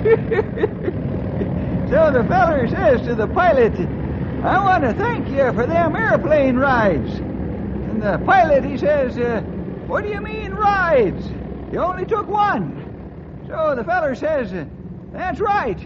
So 1.90 2.10
the 2.12 2.22
feller 2.28 2.68
says 2.68 3.02
to 3.02 3.16
the 3.16 3.26
pilot, 3.26 3.72
I 3.74 4.62
want 4.62 4.84
to 4.84 4.94
thank 4.94 5.28
you 5.28 5.52
for 5.52 5.66
them 5.66 5.96
airplane 5.96 6.56
rides. 6.56 7.18
And 7.18 8.00
the 8.00 8.22
pilot, 8.24 8.64
he 8.64 8.78
says, 8.78 9.18
uh, 9.18 9.40
What 9.88 10.04
do 10.04 10.10
you 10.10 10.20
mean 10.20 10.52
rides? 10.52 11.26
You 11.72 11.80
only 11.80 12.06
took 12.06 12.28
one. 12.28 13.42
So 13.48 13.74
the 13.74 13.82
feller 13.82 14.14
says, 14.14 14.52
That's 15.12 15.40
right. 15.40 15.84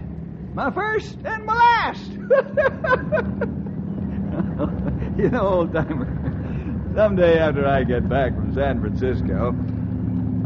My 0.55 0.71
first 0.71 1.17
and 1.25 1.47
my 1.47 1.55
last. 1.55 2.11
you 5.19 5.31
know, 5.31 5.49
old 5.49 5.73
timer, 5.73 6.05
someday 6.95 7.39
after 7.39 7.67
I 7.67 7.83
get 7.83 8.07
back 8.11 8.35
from 8.35 8.53
San 8.53 8.79
Francisco, 8.83 9.53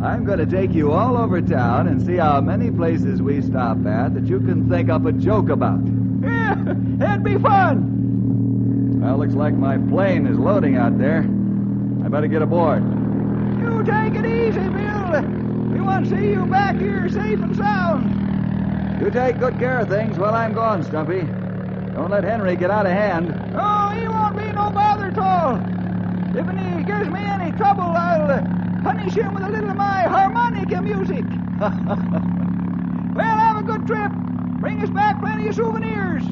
I'm 0.02 0.24
going 0.24 0.38
to 0.38 0.46
take 0.46 0.72
you 0.74 0.92
all 0.92 1.16
over 1.16 1.42
town 1.42 1.88
and 1.88 2.00
see 2.04 2.16
how 2.16 2.40
many 2.40 2.70
places 2.70 3.20
we 3.20 3.42
stop 3.42 3.84
at 3.84 4.14
that 4.14 4.24
you 4.26 4.38
can 4.38 4.68
think 4.68 4.90
up 4.90 5.04
a 5.06 5.12
joke 5.12 5.48
about. 5.48 5.80
Yeah, 6.22 6.52
it'd 7.12 7.24
be 7.24 7.36
fun. 7.36 9.00
Well, 9.00 9.18
looks 9.18 9.34
like 9.34 9.54
my 9.54 9.76
plane 9.76 10.26
is 10.28 10.38
loading 10.38 10.76
out 10.76 10.98
there. 10.98 11.20
I 12.04 12.08
better 12.08 12.28
get 12.28 12.42
aboard. 12.42 12.82
You 13.60 13.82
take 13.84 14.14
it 14.14 14.24
easy, 14.24 14.68
Bill. 14.68 15.22
We 15.72 15.80
want 15.80 16.08
to 16.08 16.16
see 16.16 16.30
you 16.30 16.46
back 16.46 16.76
here 16.76 17.08
safe 17.08 17.40
and 17.40 17.56
sound. 17.56 19.02
You 19.02 19.10
take 19.10 19.40
good 19.40 19.58
care 19.58 19.80
of 19.80 19.88
things 19.88 20.16
while 20.16 20.34
I'm 20.34 20.52
gone, 20.52 20.84
Stumpy. 20.84 21.22
Don't 21.94 22.10
let 22.10 22.22
Henry 22.22 22.54
get 22.54 22.70
out 22.70 22.86
of 22.86 22.92
hand. 22.92 23.34
Oh, 23.54 23.88
he 23.88 24.06
won't 24.06 24.36
be 24.36 24.44
no 24.52 24.70
bother 24.70 25.06
at 25.06 25.18
all. 25.18 25.56
If 26.36 26.46
he 26.46 26.84
gives 26.84 27.08
me 27.08 27.20
any 27.20 27.50
trouble, 27.56 27.82
I'll 27.82 28.30
uh, 28.30 28.67
punish 28.82 29.14
him 29.14 29.34
with 29.34 29.42
a 29.42 29.48
little 29.48 29.70
of 29.70 29.76
my 29.76 30.02
harmonica 30.02 30.80
music. 30.82 31.24
well, 31.60 33.36
have 33.36 33.58
a 33.58 33.62
good 33.62 33.86
trip. 33.86 34.12
Bring 34.60 34.80
us 34.82 34.90
back 34.90 35.20
plenty 35.20 35.48
of 35.48 35.54
souvenirs. 35.54 36.24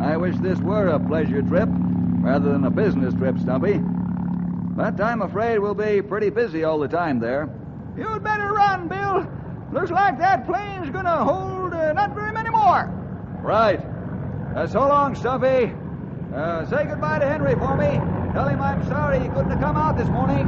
I 0.00 0.16
wish 0.16 0.36
this 0.38 0.58
were 0.58 0.88
a 0.88 0.98
pleasure 0.98 1.42
trip 1.42 1.68
rather 1.70 2.52
than 2.52 2.64
a 2.64 2.70
business 2.70 3.14
trip, 3.14 3.38
Stumpy. 3.38 3.78
But 3.78 5.00
I'm 5.00 5.22
afraid 5.22 5.58
we'll 5.58 5.74
be 5.74 6.02
pretty 6.02 6.30
busy 6.30 6.64
all 6.64 6.78
the 6.78 6.88
time 6.88 7.20
there. 7.20 7.48
You'd 7.96 8.24
better 8.24 8.52
run, 8.52 8.88
Bill. 8.88 9.26
Looks 9.72 9.90
like 9.90 10.18
that 10.18 10.46
plane's 10.46 10.90
gonna 10.90 11.24
hold 11.24 11.72
uh, 11.74 11.92
not 11.92 12.14
very 12.14 12.32
many 12.32 12.50
more. 12.50 12.86
Right. 13.42 13.80
Uh, 14.56 14.66
so 14.66 14.80
long, 14.80 15.14
Stumpy. 15.14 15.72
Uh, 16.34 16.64
say 16.66 16.84
goodbye 16.84 17.18
to 17.18 17.26
Henry 17.28 17.54
for 17.54 17.76
me. 17.76 18.00
Tell 18.32 18.48
him 18.48 18.60
I'm 18.60 18.84
sorry 18.86 19.20
he 19.20 19.28
couldn't 19.28 19.50
have 19.50 19.60
come 19.60 19.76
out 19.76 19.98
this 19.98 20.08
morning. 20.08 20.46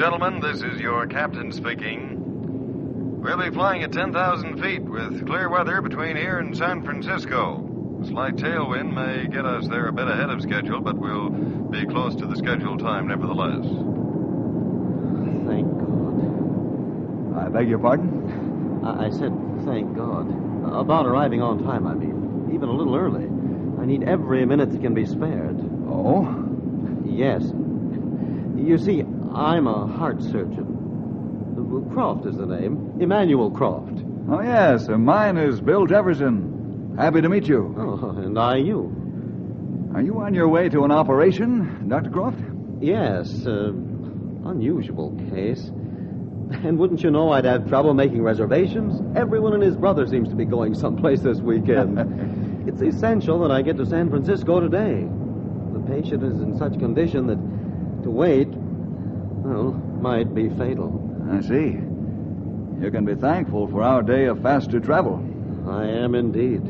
Gentlemen, 0.00 0.40
this 0.40 0.62
is 0.62 0.80
your 0.80 1.06
captain 1.06 1.52
speaking. 1.52 3.20
We'll 3.20 3.36
be 3.36 3.50
flying 3.50 3.82
at 3.82 3.92
10,000 3.92 4.58
feet 4.58 4.82
with 4.82 5.26
clear 5.26 5.50
weather 5.50 5.82
between 5.82 6.16
here 6.16 6.38
and 6.38 6.56
San 6.56 6.82
Francisco. 6.82 8.00
A 8.02 8.06
slight 8.06 8.36
tailwind 8.36 8.94
may 8.94 9.26
get 9.26 9.44
us 9.44 9.68
there 9.68 9.88
a 9.88 9.92
bit 9.92 10.08
ahead 10.08 10.30
of 10.30 10.40
schedule, 10.40 10.80
but 10.80 10.96
we'll 10.96 11.28
be 11.28 11.84
close 11.84 12.14
to 12.14 12.26
the 12.26 12.34
scheduled 12.34 12.80
time 12.80 13.08
nevertheless. 13.08 13.66
Thank 15.46 15.68
God. 15.68 17.44
I 17.44 17.50
beg 17.50 17.68
your 17.68 17.78
pardon? 17.78 18.82
I, 18.82 19.08
I 19.08 19.10
said 19.10 19.36
thank 19.66 19.94
God. 19.94 20.30
About 20.80 21.04
arriving 21.04 21.42
on 21.42 21.62
time, 21.62 21.86
I 21.86 21.92
mean. 21.92 22.48
Even 22.54 22.70
a 22.70 22.72
little 22.72 22.96
early. 22.96 23.26
I 23.78 23.84
need 23.84 24.04
every 24.04 24.46
minute 24.46 24.72
that 24.72 24.80
can 24.80 24.94
be 24.94 25.04
spared. 25.04 25.60
Oh? 25.86 26.24
Yes. 27.04 27.42
You 28.56 28.78
see, 28.78 29.04
I'm 29.34 29.66
a 29.66 29.86
heart 29.86 30.22
surgeon. 30.22 30.80
Croft 31.92 32.26
is 32.26 32.36
the 32.36 32.46
name. 32.46 32.98
Emmanuel 33.00 33.50
Croft. 33.50 34.02
Oh, 34.30 34.40
yes. 34.40 34.88
Mine 34.88 35.36
is 35.36 35.60
Bill 35.60 35.86
Jefferson. 35.86 36.94
Happy 36.98 37.20
to 37.20 37.28
meet 37.28 37.48
you. 37.48 37.74
Oh, 37.78 38.10
and 38.10 38.38
I 38.38 38.56
you. 38.56 39.90
Are 39.94 40.02
you 40.02 40.20
on 40.20 40.34
your 40.34 40.48
way 40.48 40.68
to 40.68 40.84
an 40.84 40.92
operation, 40.92 41.88
Dr. 41.88 42.10
Croft? 42.10 42.38
Yes, 42.80 43.44
uh, 43.46 43.72
unusual 44.44 45.16
case. 45.30 45.64
And 45.66 46.78
wouldn't 46.78 47.02
you 47.02 47.10
know 47.10 47.30
I'd 47.30 47.44
have 47.44 47.68
trouble 47.68 47.94
making 47.94 48.22
reservations? 48.22 49.00
Everyone 49.16 49.54
and 49.54 49.62
his 49.62 49.76
brother 49.76 50.06
seems 50.06 50.28
to 50.28 50.34
be 50.36 50.44
going 50.44 50.74
someplace 50.74 51.20
this 51.20 51.38
weekend. 51.40 51.98
it's 52.68 52.80
essential 52.82 53.40
that 53.40 53.50
I 53.50 53.62
get 53.62 53.76
to 53.78 53.86
San 53.86 54.10
Francisco 54.10 54.60
today. 54.60 55.06
The 55.72 55.80
patient 55.86 56.22
is 56.22 56.40
in 56.40 56.56
such 56.58 56.78
condition 56.78 57.26
that 57.26 58.02
to 58.04 58.10
wait, 58.10 58.48
well, 59.50 59.72
might 60.00 60.34
be 60.34 60.48
fatal. 60.50 61.06
I 61.30 61.40
see. 61.40 61.78
You 62.80 62.90
can 62.90 63.04
be 63.04 63.14
thankful 63.14 63.68
for 63.68 63.82
our 63.82 64.02
day 64.02 64.26
of 64.26 64.42
faster 64.42 64.80
travel. 64.80 65.16
I 65.68 65.84
am 65.84 66.14
indeed. 66.14 66.60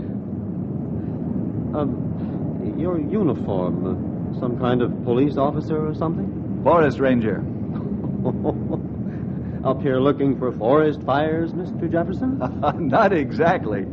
Um, 1.75 2.75
your 2.79 2.99
uniform, 2.99 4.35
uh, 4.35 4.41
some 4.41 4.59
kind 4.59 4.83
of 4.83 5.05
police 5.05 5.37
officer 5.37 5.87
or 5.87 5.95
something? 5.95 6.61
Forest 6.65 6.99
Ranger. 6.99 7.39
Up 9.65 9.83
here 9.83 10.01
looking 10.01 10.39
for 10.39 10.53
forest 10.53 11.03
fires, 11.03 11.53
Mr. 11.53 11.91
Jefferson? 11.91 12.39
Not 12.89 13.13
exactly. 13.13 13.81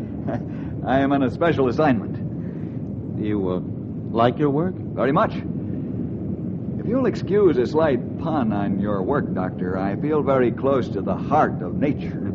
I 0.86 1.00
am 1.00 1.12
on 1.12 1.24
a 1.24 1.30
special 1.30 1.68
assignment. 1.68 2.16
You 3.22 3.50
uh, 3.50 3.60
like 4.16 4.40
your 4.40 4.50
work? 4.50 4.76
Very 4.76 5.12
much. 5.12 5.34
If 6.88 6.92
you'll 6.92 7.06
excuse 7.08 7.58
a 7.58 7.68
slight 7.68 8.18
pun 8.20 8.54
on 8.54 8.80
your 8.80 9.04
work, 9.04 9.34
Doctor, 9.34 9.78
I 9.78 9.98
feel 9.98 10.24
very 10.24 10.52
close 10.52 10.88
to 10.88 11.02
the 11.02 11.18
heart 11.18 11.62
of 11.62 11.76
nature. 11.76 12.32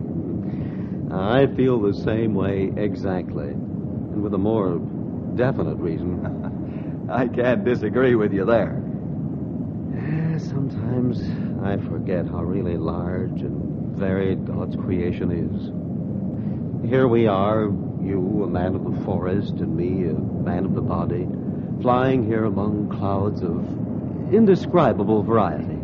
I 1.10 1.46
feel 1.56 1.80
the 1.80 1.94
same 1.94 2.34
way 2.34 2.70
exactly, 2.76 3.48
and 3.48 4.22
with 4.22 4.34
a 4.34 4.38
more 4.38 4.78
definite 5.36 5.76
reason. 5.76 7.06
I 7.10 7.28
can't 7.28 7.64
disagree 7.64 8.14
with 8.14 8.34
you 8.34 8.44
there. 8.44 8.76
Eh, 9.96 10.36
Sometimes 10.36 11.22
I 11.64 11.78
forget 11.88 12.26
how 12.26 12.42
really 12.42 12.76
large 12.76 13.40
and 13.40 13.96
varied 13.96 14.44
God's 14.44 14.76
creation 14.76 15.32
is. 15.32 16.90
Here 16.90 17.08
we 17.08 17.26
are, 17.26 17.72
You, 18.02 18.42
a 18.44 18.48
man 18.48 18.74
of 18.74 18.84
the 18.84 19.02
forest, 19.06 19.54
and 19.54 19.74
me, 19.74 20.10
a 20.10 20.12
man 20.12 20.66
of 20.66 20.74
the 20.74 20.82
body, 20.82 21.26
flying 21.80 22.26
here 22.26 22.44
among 22.44 22.90
clouds 22.90 23.40
of 23.40 23.81
indescribable 24.32 25.22
variety. 25.22 25.78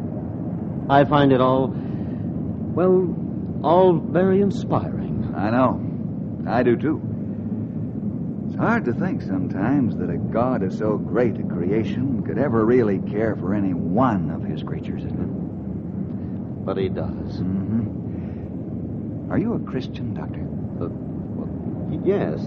I 0.88 1.04
find 1.04 1.32
it 1.32 1.40
all, 1.40 1.68
well, 1.68 3.14
all 3.62 3.92
very 3.94 4.40
inspiring. 4.40 5.34
I 5.36 5.50
know. 5.50 5.84
I 6.50 6.62
do 6.62 6.76
too. 6.76 7.02
It's 8.46 8.56
hard 8.56 8.86
to 8.86 8.94
think 8.94 9.20
sometimes 9.22 9.96
that 9.96 10.08
a 10.08 10.16
God 10.16 10.62
of 10.62 10.72
so 10.72 10.96
great 10.96 11.38
a 11.38 11.42
creation 11.42 12.22
could 12.22 12.38
ever 12.38 12.64
really 12.64 12.98
care 13.00 13.36
for 13.36 13.54
any 13.54 13.74
one 13.74 14.30
of 14.30 14.42
his 14.42 14.62
creatures, 14.62 15.04
isn't 15.04 15.20
it? 15.20 16.64
But 16.64 16.78
he 16.78 16.88
does. 16.88 17.40
Mm-hmm. 17.40 19.30
Are 19.30 19.38
you 19.38 19.52
a 19.54 19.58
Christian, 19.60 20.14
Doctor? 20.14 20.40
Uh, 20.40 20.88
well, 20.88 22.00
yes. 22.04 22.40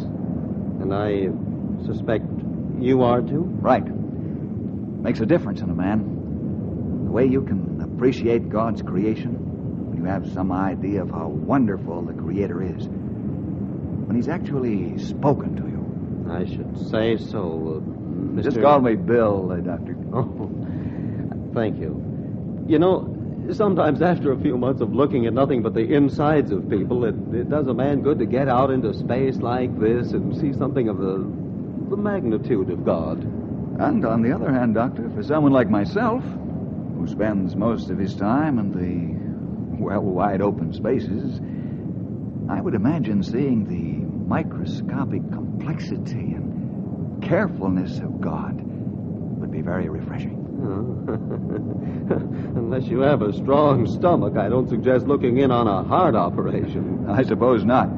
And 0.82 0.92
I 0.94 1.30
suspect 1.86 2.26
you 2.80 3.04
are 3.04 3.22
too? 3.22 3.44
Right. 3.62 3.84
Makes 5.02 5.20
a 5.20 5.26
difference 5.26 5.62
in 5.62 5.70
a 5.70 5.74
man. 5.74 7.06
The 7.06 7.12
way 7.12 7.26
you 7.26 7.42
can 7.42 7.82
appreciate 7.82 8.50
God's 8.50 8.84
creation 8.84 9.90
when 9.90 9.98
you 9.98 10.06
have 10.06 10.32
some 10.32 10.52
idea 10.52 11.02
of 11.02 11.10
how 11.10 11.28
wonderful 11.28 12.04
the 12.04 12.14
Creator 12.14 12.62
is. 12.62 12.88
When 12.88 14.16
He's 14.16 14.28
actually 14.28 14.98
spoken 15.00 15.56
to 15.56 15.64
you. 15.64 15.82
I 16.32 16.46
should 16.46 16.90
say 16.90 17.18
so, 17.18 17.84
uh, 17.84 18.36
Mr. 18.36 18.44
Just 18.44 18.62
call 18.62 18.80
me 18.80 18.96
Bill, 18.96 19.52
uh, 19.52 19.58
Doctor. 19.58 19.96
Oh, 20.14 20.50
thank 21.54 21.80
you. 21.80 22.66
You 22.68 22.80
know, 22.80 23.44
sometimes 23.52 24.02
after 24.02 24.32
a 24.32 24.40
few 24.40 24.58
months 24.58 24.82
of 24.82 24.94
looking 24.94 25.26
at 25.26 25.34
nothing 25.34 25.62
but 25.62 25.74
the 25.74 25.94
insides 25.94 26.52
of 26.52 26.70
people, 26.70 27.06
it, 27.06 27.16
it 27.34 27.50
does 27.50 27.68
a 27.68 27.74
man 27.74 28.02
good 28.02 28.20
to 28.20 28.26
get 28.26 28.48
out 28.48 28.70
into 28.70 28.94
space 28.94 29.38
like 29.38 29.78
this 29.80 30.12
and 30.12 30.36
see 30.40 30.54
something 30.54 30.90
of 30.90 30.98
the, 31.00 31.18
the 31.90 31.98
magnitude 31.98 32.70
of 32.70 32.86
God. 32.86 33.41
And 33.82 34.06
on 34.06 34.22
the 34.22 34.32
other 34.32 34.52
hand, 34.52 34.76
Doctor, 34.76 35.10
for 35.10 35.24
someone 35.24 35.54
like 35.54 35.68
myself, 35.68 36.24
who 36.24 37.08
spends 37.08 37.56
most 37.56 37.90
of 37.90 37.98
his 37.98 38.14
time 38.14 38.60
in 38.60 38.72
the, 38.72 39.84
well, 39.84 40.02
wide 40.02 40.40
open 40.40 40.72
spaces, 40.72 41.42
I 42.48 42.62
would 42.62 42.76
imagine 42.76 43.24
seeing 43.24 43.66
the 43.66 44.06
microscopic 44.28 45.28
complexity 45.32 46.34
and 46.34 47.24
carefulness 47.24 47.98
of 47.98 48.22
God 48.22 48.62
would 48.62 49.52
be 49.52 49.62
very 49.62 49.90
refreshing. 49.90 50.38
Unless 52.56 52.86
you 52.86 53.00
have 53.00 53.24
a 53.24 53.34
strong 53.34 53.88
stomach, 53.88 54.38
I 54.38 54.48
don't 54.48 54.70
suggest 54.70 55.08
looking 55.08 55.40
in 55.40 55.50
on 55.50 55.68
a 55.68 55.84
heart 55.84 56.14
operation. 56.14 57.10
I 57.10 57.24
suppose 57.24 57.66
not. 57.66 57.90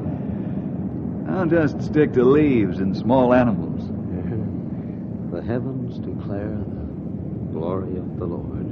I'll 1.28 1.44
just 1.44 1.82
stick 1.82 2.14
to 2.14 2.24
leaves 2.24 2.78
and 2.78 2.96
small 2.96 3.34
animals. 3.34 3.82
The 5.34 5.42
heavens 5.42 5.98
declare 5.98 6.56
the 6.56 7.52
glory 7.52 7.96
of 7.96 8.18
the 8.20 8.24
Lord. 8.24 8.66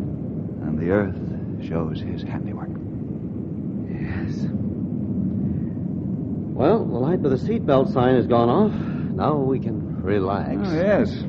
And 0.63 0.79
the 0.79 0.91
earth 0.93 1.19
shows 1.67 2.01
his 2.01 2.23
handiwork. 2.23 2.69
Yes. 3.91 4.47
Well, 6.55 6.85
the 6.85 6.99
light 6.99 7.21
by 7.21 7.31
the 7.31 7.37
seatbelt 7.37 7.93
sign 7.93 8.15
has 8.15 8.29
gone 8.29 8.49
off. 8.49 8.73
Now 8.73 9.39
we 9.39 9.59
can 9.59 10.01
relax. 10.05 10.61
Oh, 10.63 10.73
yes. 10.73 11.25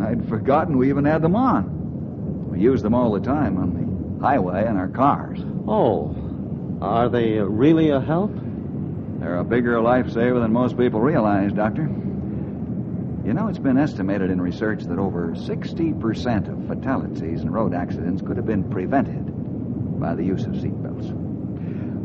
I'd 0.00 0.26
forgotten 0.30 0.78
we 0.78 0.88
even 0.88 1.04
had 1.04 1.20
them 1.20 1.36
on. 1.36 2.48
We 2.50 2.60
use 2.60 2.80
them 2.80 2.94
all 2.94 3.12
the 3.12 3.20
time 3.20 3.58
on 3.58 3.74
the 3.74 4.24
highway 4.24 4.66
in 4.66 4.78
our 4.78 4.88
cars. 4.88 5.40
Oh, 5.68 6.16
are 6.80 7.10
they 7.10 7.32
really 7.32 7.90
a 7.90 8.00
help? 8.00 8.32
They're 9.18 9.40
a 9.40 9.44
bigger 9.44 9.74
lifesaver 9.74 10.40
than 10.40 10.54
most 10.54 10.78
people 10.78 11.02
realize, 11.02 11.52
Doctor. 11.52 11.86
You 13.24 13.32
know, 13.32 13.48
it's 13.48 13.58
been 13.58 13.78
estimated 13.78 14.30
in 14.30 14.38
research 14.38 14.82
that 14.82 14.98
over 14.98 15.28
60% 15.28 16.52
of 16.52 16.68
fatalities 16.68 17.40
in 17.40 17.50
road 17.50 17.72
accidents 17.72 18.20
could 18.20 18.36
have 18.36 18.44
been 18.44 18.68
prevented 18.68 19.24
by 19.98 20.14
the 20.14 20.22
use 20.22 20.44
of 20.44 20.52
seatbelts. 20.52 21.10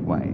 Why, 0.06 0.32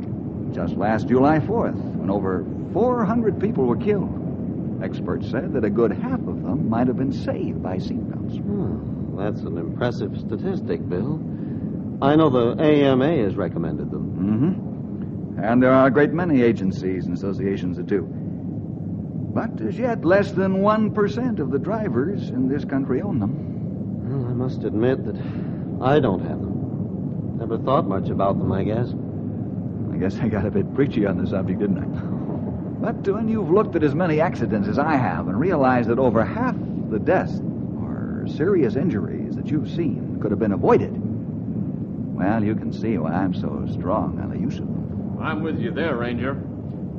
just 0.54 0.78
last 0.78 1.08
July 1.08 1.40
4th, 1.40 1.76
when 1.96 2.12
over 2.12 2.46
400 2.72 3.42
people 3.42 3.66
were 3.66 3.78
killed, 3.78 4.84
experts 4.84 5.32
said 5.32 5.54
that 5.54 5.66
a 5.66 5.72
good 5.72 5.92
half 5.92 6.20
of 6.20 6.44
them 6.44 6.70
might 6.70 6.86
have 6.86 6.98
been 6.98 7.14
saved 7.14 7.64
by 7.64 7.78
seatbelts. 7.78 8.38
Hmm, 8.38 9.18
that's 9.18 9.42
an 9.42 9.58
impressive 9.58 10.16
statistic, 10.20 10.88
Bill. 10.88 11.20
I 12.00 12.16
know 12.16 12.30
the 12.30 12.62
AMA 12.62 13.24
has 13.24 13.36
recommended 13.36 13.90
them. 13.90 14.12
Mm-hmm. 14.12 15.44
And 15.44 15.64
there 15.64 15.72
are 15.72 15.88
a 15.88 15.92
great 15.92 16.12
many 16.12 16.44
agencies 16.44 17.06
and 17.06 17.18
associations 17.18 17.78
that 17.78 17.88
do. 17.88 18.08
But 19.36 19.60
as 19.60 19.78
yet, 19.78 20.06
less 20.06 20.32
than 20.32 20.62
1% 20.62 21.40
of 21.40 21.52
the 21.52 21.60
drivers 21.60 22.30
in 22.30 22.48
this 22.48 22.64
country 22.64 23.02
own 23.02 23.20
them. 23.20 24.08
Well, 24.10 24.32
I 24.32 24.34
must 24.34 24.64
admit 24.64 25.04
that 25.06 25.18
I 25.82 26.00
don't 26.00 26.22
have 26.22 26.40
them. 26.40 27.38
Never 27.40 27.58
thought 27.58 27.86
much 27.86 28.08
about 28.08 28.38
them, 28.38 28.54
I 28.54 28.64
guess. 28.64 28.94
I 29.94 29.98
guess 29.98 30.16
I 30.24 30.30
got 30.30 30.46
a 30.46 30.52
bit 30.52 30.74
preachy 30.74 31.06
on 31.06 31.18
the 31.18 31.28
subject, 31.28 31.60
didn't 31.60 31.84
I? 31.84 32.16
But 32.76 33.08
uh, 33.08 33.14
when 33.14 33.28
you've 33.28 33.50
looked 33.50 33.76
at 33.76 33.84
as 33.84 33.96
many 33.96 34.22
accidents 34.22 34.70
as 34.70 34.80
I 34.80 34.96
have 34.96 35.28
and 35.28 35.38
realized 35.38 35.90
that 35.90 36.00
over 36.00 36.24
half 36.24 36.56
the 36.90 37.00
deaths 37.00 37.42
or 37.82 38.26
serious 38.28 38.76
injuries 38.76 39.36
that 39.36 39.48
you've 39.48 39.70
seen 39.70 40.20
could 40.22 40.32
have 40.32 40.40
been 40.40 40.52
avoided, 40.54 40.94
well, 42.16 42.44
you 42.44 42.56
can 42.56 42.72
see 42.72 42.98
why 42.98 43.12
I'm 43.12 43.34
so 43.34 43.68
strong 43.74 44.20
on 44.22 44.30
the 44.30 44.40
use 44.40 44.60
of 44.60 44.68
them. 44.68 45.18
I'm 45.22 45.42
with 45.42 45.60
you 45.60 45.72
there, 45.72 45.98
Ranger. 45.98 46.42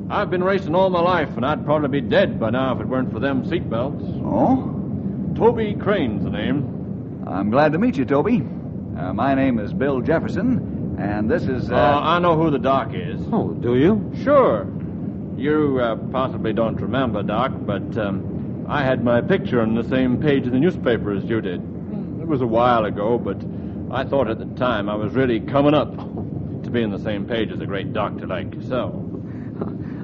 I've 0.09 0.31
been 0.31 0.45
racing 0.45 0.75
all 0.75 0.89
my 0.89 1.01
life, 1.01 1.37
and 1.37 1.45
I'd 1.45 1.65
probably 1.65 2.01
be 2.01 2.09
dead 2.09 2.39
by 2.39 2.51
now 2.51 2.75
if 2.75 2.81
it 2.81 2.87
weren't 2.87 3.13
for 3.13 3.19
them 3.19 3.45
seatbelts. 3.45 4.23
Oh? 4.25 4.73
Toby 5.37 5.75
Crane's 5.75 6.23
the 6.23 6.31
name. 6.31 7.25
I'm 7.27 7.51
glad 7.51 7.73
to 7.73 7.79
meet 7.79 7.97
you, 7.97 8.05
Toby. 8.05 8.43
Uh, 8.97 9.13
my 9.13 9.35
name 9.35 9.59
is 9.59 9.73
Bill 9.73 10.01
Jefferson, 10.01 10.97
and 10.99 11.29
this 11.29 11.43
is. 11.43 11.71
Uh, 11.71 11.75
Uh... 11.75 12.01
I 12.03 12.19
know 12.21 12.37
who 12.37 12.51
the 12.51 12.59
doc 12.59 12.91
is. 12.95 13.21
Oh, 13.33 13.51
do 13.53 13.77
you? 13.77 14.13
Sure. 14.23 14.69
You 15.37 15.81
uh, 15.81 15.97
possibly 16.13 16.53
don't 16.53 16.81
remember, 16.81 17.23
Doc, 17.23 17.53
but 17.55 17.99
um, 17.99 18.65
I 18.69 18.83
had 18.85 19.05
my 19.05 19.21
picture 19.21 19.61
on 19.61 19.75
the 19.75 19.85
same 19.85 20.19
page 20.19 20.45
in 20.45 20.53
the 20.53 20.59
newspaper 20.59 21.13
as 21.13 21.25
you 21.25 21.41
did. 21.41 21.61
It 22.21 22.27
was 22.27 22.41
a 22.41 22.47
while 22.47 22.85
ago, 22.87 23.19
but 23.19 23.37
I 23.91 24.05
thought 24.05 24.31
at 24.31 24.39
the 24.39 24.47
time 24.57 24.89
I 24.89 24.95
was 24.95 25.13
really 25.13 25.41
coming 25.41 25.75
up 25.75 25.95
to 26.63 26.71
be 26.71 26.81
in 26.83 26.91
the 26.91 26.99
same 26.99 27.27
page 27.27 27.53
as 27.53 27.61
a 27.61 27.67
great 27.67 27.93
doctor 27.93 28.27
like 28.27 28.55
yourself. 28.55 28.95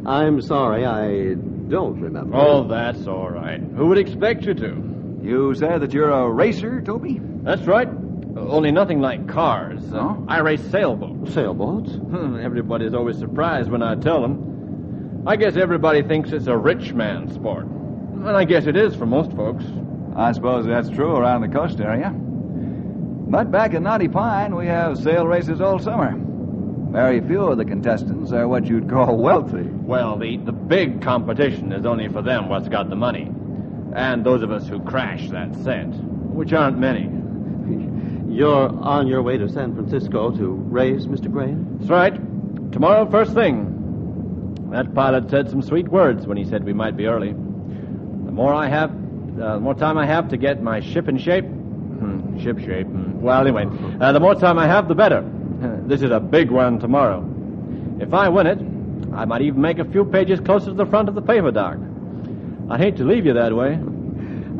I'm 0.06 0.40
sorry, 0.42 0.84
I 0.84 1.34
don't 1.68 2.00
remember. 2.00 2.36
Oh, 2.36 2.64
that's 2.64 3.06
all 3.06 3.30
right. 3.30 3.60
Who 3.60 3.86
would 3.86 3.98
expect 3.98 4.44
you 4.44 4.54
to? 4.54 5.20
You 5.22 5.54
said 5.54 5.80
that 5.82 5.92
you're 5.92 6.10
a 6.10 6.28
racer, 6.28 6.80
Toby? 6.82 7.20
That's 7.22 7.62
right. 7.62 7.88
Only 8.36 8.72
nothing 8.72 9.00
like 9.00 9.28
cars. 9.28 9.80
Uh, 9.92 9.98
Oh? 9.98 10.24
I 10.28 10.38
race 10.40 10.62
sailboats. 10.70 11.32
Sailboats? 11.34 11.92
Everybody's 12.42 12.94
always 12.94 13.18
surprised 13.18 13.70
when 13.70 13.82
I 13.82 13.94
tell 13.94 14.20
them. 14.22 15.22
I 15.26 15.36
guess 15.36 15.54
everybody 15.56 16.02
thinks 16.02 16.32
it's 16.32 16.48
a 16.48 16.56
rich 16.56 16.92
man's 16.94 17.34
sport. 17.34 17.66
And 17.66 18.28
I 18.30 18.44
guess 18.44 18.66
it 18.66 18.76
is 18.76 18.96
for 18.96 19.06
most 19.06 19.32
folks. 19.32 19.64
I 20.16 20.32
suppose 20.32 20.66
that's 20.66 20.88
true 20.88 21.14
around 21.16 21.42
the 21.42 21.48
coast 21.48 21.80
area. 21.80 22.10
But 22.10 23.50
back 23.50 23.74
in 23.74 23.82
Knotty 23.84 24.08
Pine, 24.08 24.56
we 24.56 24.66
have 24.66 24.98
sail 24.98 25.26
races 25.26 25.60
all 25.60 25.78
summer. 25.78 26.14
Very 26.92 27.22
few 27.22 27.44
of 27.44 27.56
the 27.56 27.64
contestants 27.64 28.32
are 28.32 28.46
what 28.46 28.66
you'd 28.66 28.90
call 28.90 29.16
wealthy. 29.16 29.62
Well, 29.62 30.18
the, 30.18 30.36
the 30.36 30.52
big 30.52 31.00
competition 31.00 31.72
is 31.72 31.86
only 31.86 32.06
for 32.08 32.20
them 32.20 32.50
what's 32.50 32.68
got 32.68 32.90
the 32.90 32.96
money. 32.96 33.32
And 33.94 34.22
those 34.26 34.42
of 34.42 34.50
us 34.50 34.68
who 34.68 34.78
crash 34.80 35.30
that 35.30 35.54
set, 35.64 35.86
which 35.86 36.52
aren't 36.52 36.78
many. 36.78 37.08
You're 38.34 38.68
on 38.68 39.06
your 39.06 39.22
way 39.22 39.38
to 39.38 39.48
San 39.48 39.74
Francisco 39.74 40.32
to 40.36 40.48
race, 40.50 41.06
Mr. 41.06 41.32
Crane? 41.32 41.78
That's 41.78 41.90
right. 41.90 42.14
Tomorrow, 42.72 43.10
first 43.10 43.32
thing. 43.32 44.68
That 44.70 44.94
pilot 44.94 45.30
said 45.30 45.48
some 45.48 45.62
sweet 45.62 45.88
words 45.88 46.26
when 46.26 46.36
he 46.36 46.44
said 46.44 46.62
we 46.62 46.74
might 46.74 46.96
be 46.96 47.06
early. 47.06 47.32
The 47.32 48.32
more 48.32 48.52
I 48.52 48.68
have, 48.68 48.90
uh, 48.90 49.54
the 49.54 49.60
more 49.60 49.74
time 49.74 49.96
I 49.96 50.04
have 50.04 50.28
to 50.28 50.36
get 50.36 50.62
my 50.62 50.80
ship 50.80 51.08
in 51.08 51.16
shape. 51.16 51.46
Hmm, 51.46 52.38
ship 52.38 52.58
shape. 52.58 52.86
hmm. 52.86 53.18
Well, 53.22 53.40
anyway, 53.40 53.64
uh, 53.98 54.12
the 54.12 54.20
more 54.20 54.34
time 54.34 54.58
I 54.58 54.66
have, 54.66 54.88
the 54.88 54.94
better. 54.94 55.22
This 55.86 56.02
is 56.02 56.10
a 56.10 56.20
big 56.20 56.50
one 56.50 56.78
tomorrow. 56.78 57.24
If 58.00 58.14
I 58.14 58.28
win 58.28 58.46
it, 58.46 58.58
I 59.14 59.24
might 59.24 59.42
even 59.42 59.60
make 59.60 59.78
a 59.78 59.84
few 59.84 60.04
pages 60.04 60.40
closer 60.40 60.66
to 60.66 60.74
the 60.74 60.86
front 60.86 61.08
of 61.08 61.14
the 61.14 61.22
paper, 61.22 61.50
Doc. 61.50 61.76
I 62.70 62.78
hate 62.78 62.96
to 62.96 63.04
leave 63.04 63.26
you 63.26 63.34
that 63.34 63.54
way. 63.54 63.78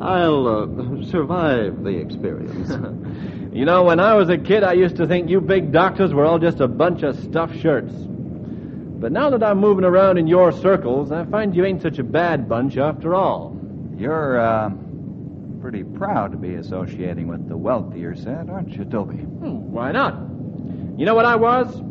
I'll 0.01 0.47
uh, 0.49 1.05
survive 1.11 1.83
the 1.83 1.97
experience. 1.99 2.73
You 3.53 3.67
know, 3.67 3.85
when 3.85 4.01
I 4.01 4.15
was 4.15 4.31
a 4.31 4.39
kid, 4.39 4.65
I 4.65 4.73
used 4.73 4.97
to 4.97 5.07
think 5.07 5.29
you 5.29 5.39
big 5.39 5.73
doctors 5.73 6.15
were 6.15 6.25
all 6.25 6.39
just 6.39 6.61
a 6.61 6.67
bunch 6.67 7.03
of 7.03 7.23
stuffed 7.23 7.61
shirts. 7.61 7.93
But 7.93 9.13
now 9.13 9.29
that 9.29 9.43
I'm 9.43 9.59
moving 9.59 9.85
around 9.85 10.17
in 10.17 10.27
your 10.27 10.53
circles, 10.53 11.13
I 11.13 11.27
find 11.27 11.55
you 11.55 11.67
ain't 11.67 11.83
such 11.83 11.99
a 11.99 12.03
bad 12.03 12.49
bunch 12.49 12.79
after 12.79 13.15
all. 13.15 13.55
You're, 13.95 14.41
uh, 14.41 14.71
pretty 15.61 15.85
proud 15.85 16.33
to 16.33 16.39
be 16.39 16.55
associating 16.55 17.29
with 17.29 17.47
the 17.47 17.57
wealthier 17.57 18.17
set, 18.17 18.49
aren't 18.49 18.71
you, 18.71 18.87
Toby? 18.87 19.19
Hmm, 19.19 19.71
why 19.71 19.93
not? 19.93 20.15
You 21.03 21.07
know 21.07 21.17
what 21.17 21.25
I 21.25 21.35
was? 21.35 21.83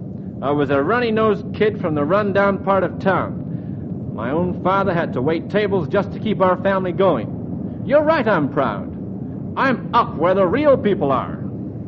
I 0.41 0.51
was 0.51 0.69
a 0.69 0.81
runny 0.81 1.11
nosed 1.11 1.53
kid 1.53 1.81
from 1.81 1.95
the 1.95 2.05
rundown 2.05 2.63
part 2.63 2.85
of 2.85 2.97
town. 2.99 4.13
My 4.15 4.31
own 4.31 4.63
father 4.63 4.93
had 4.93 5.11
to 5.11 5.21
wait 5.21 5.49
tables 5.49 5.89
just 5.89 6.13
to 6.13 6.19
keep 6.21 6.39
our 6.39 6.55
family 6.63 6.93
going. 6.93 7.83
You're 7.85 8.03
right, 8.03 8.25
I'm 8.25 8.47
proud. 8.47 8.87
I'm 9.57 9.93
up 9.93 10.15
where 10.15 10.33
the 10.33 10.47
real 10.47 10.77
people 10.77 11.11
are. 11.11 11.35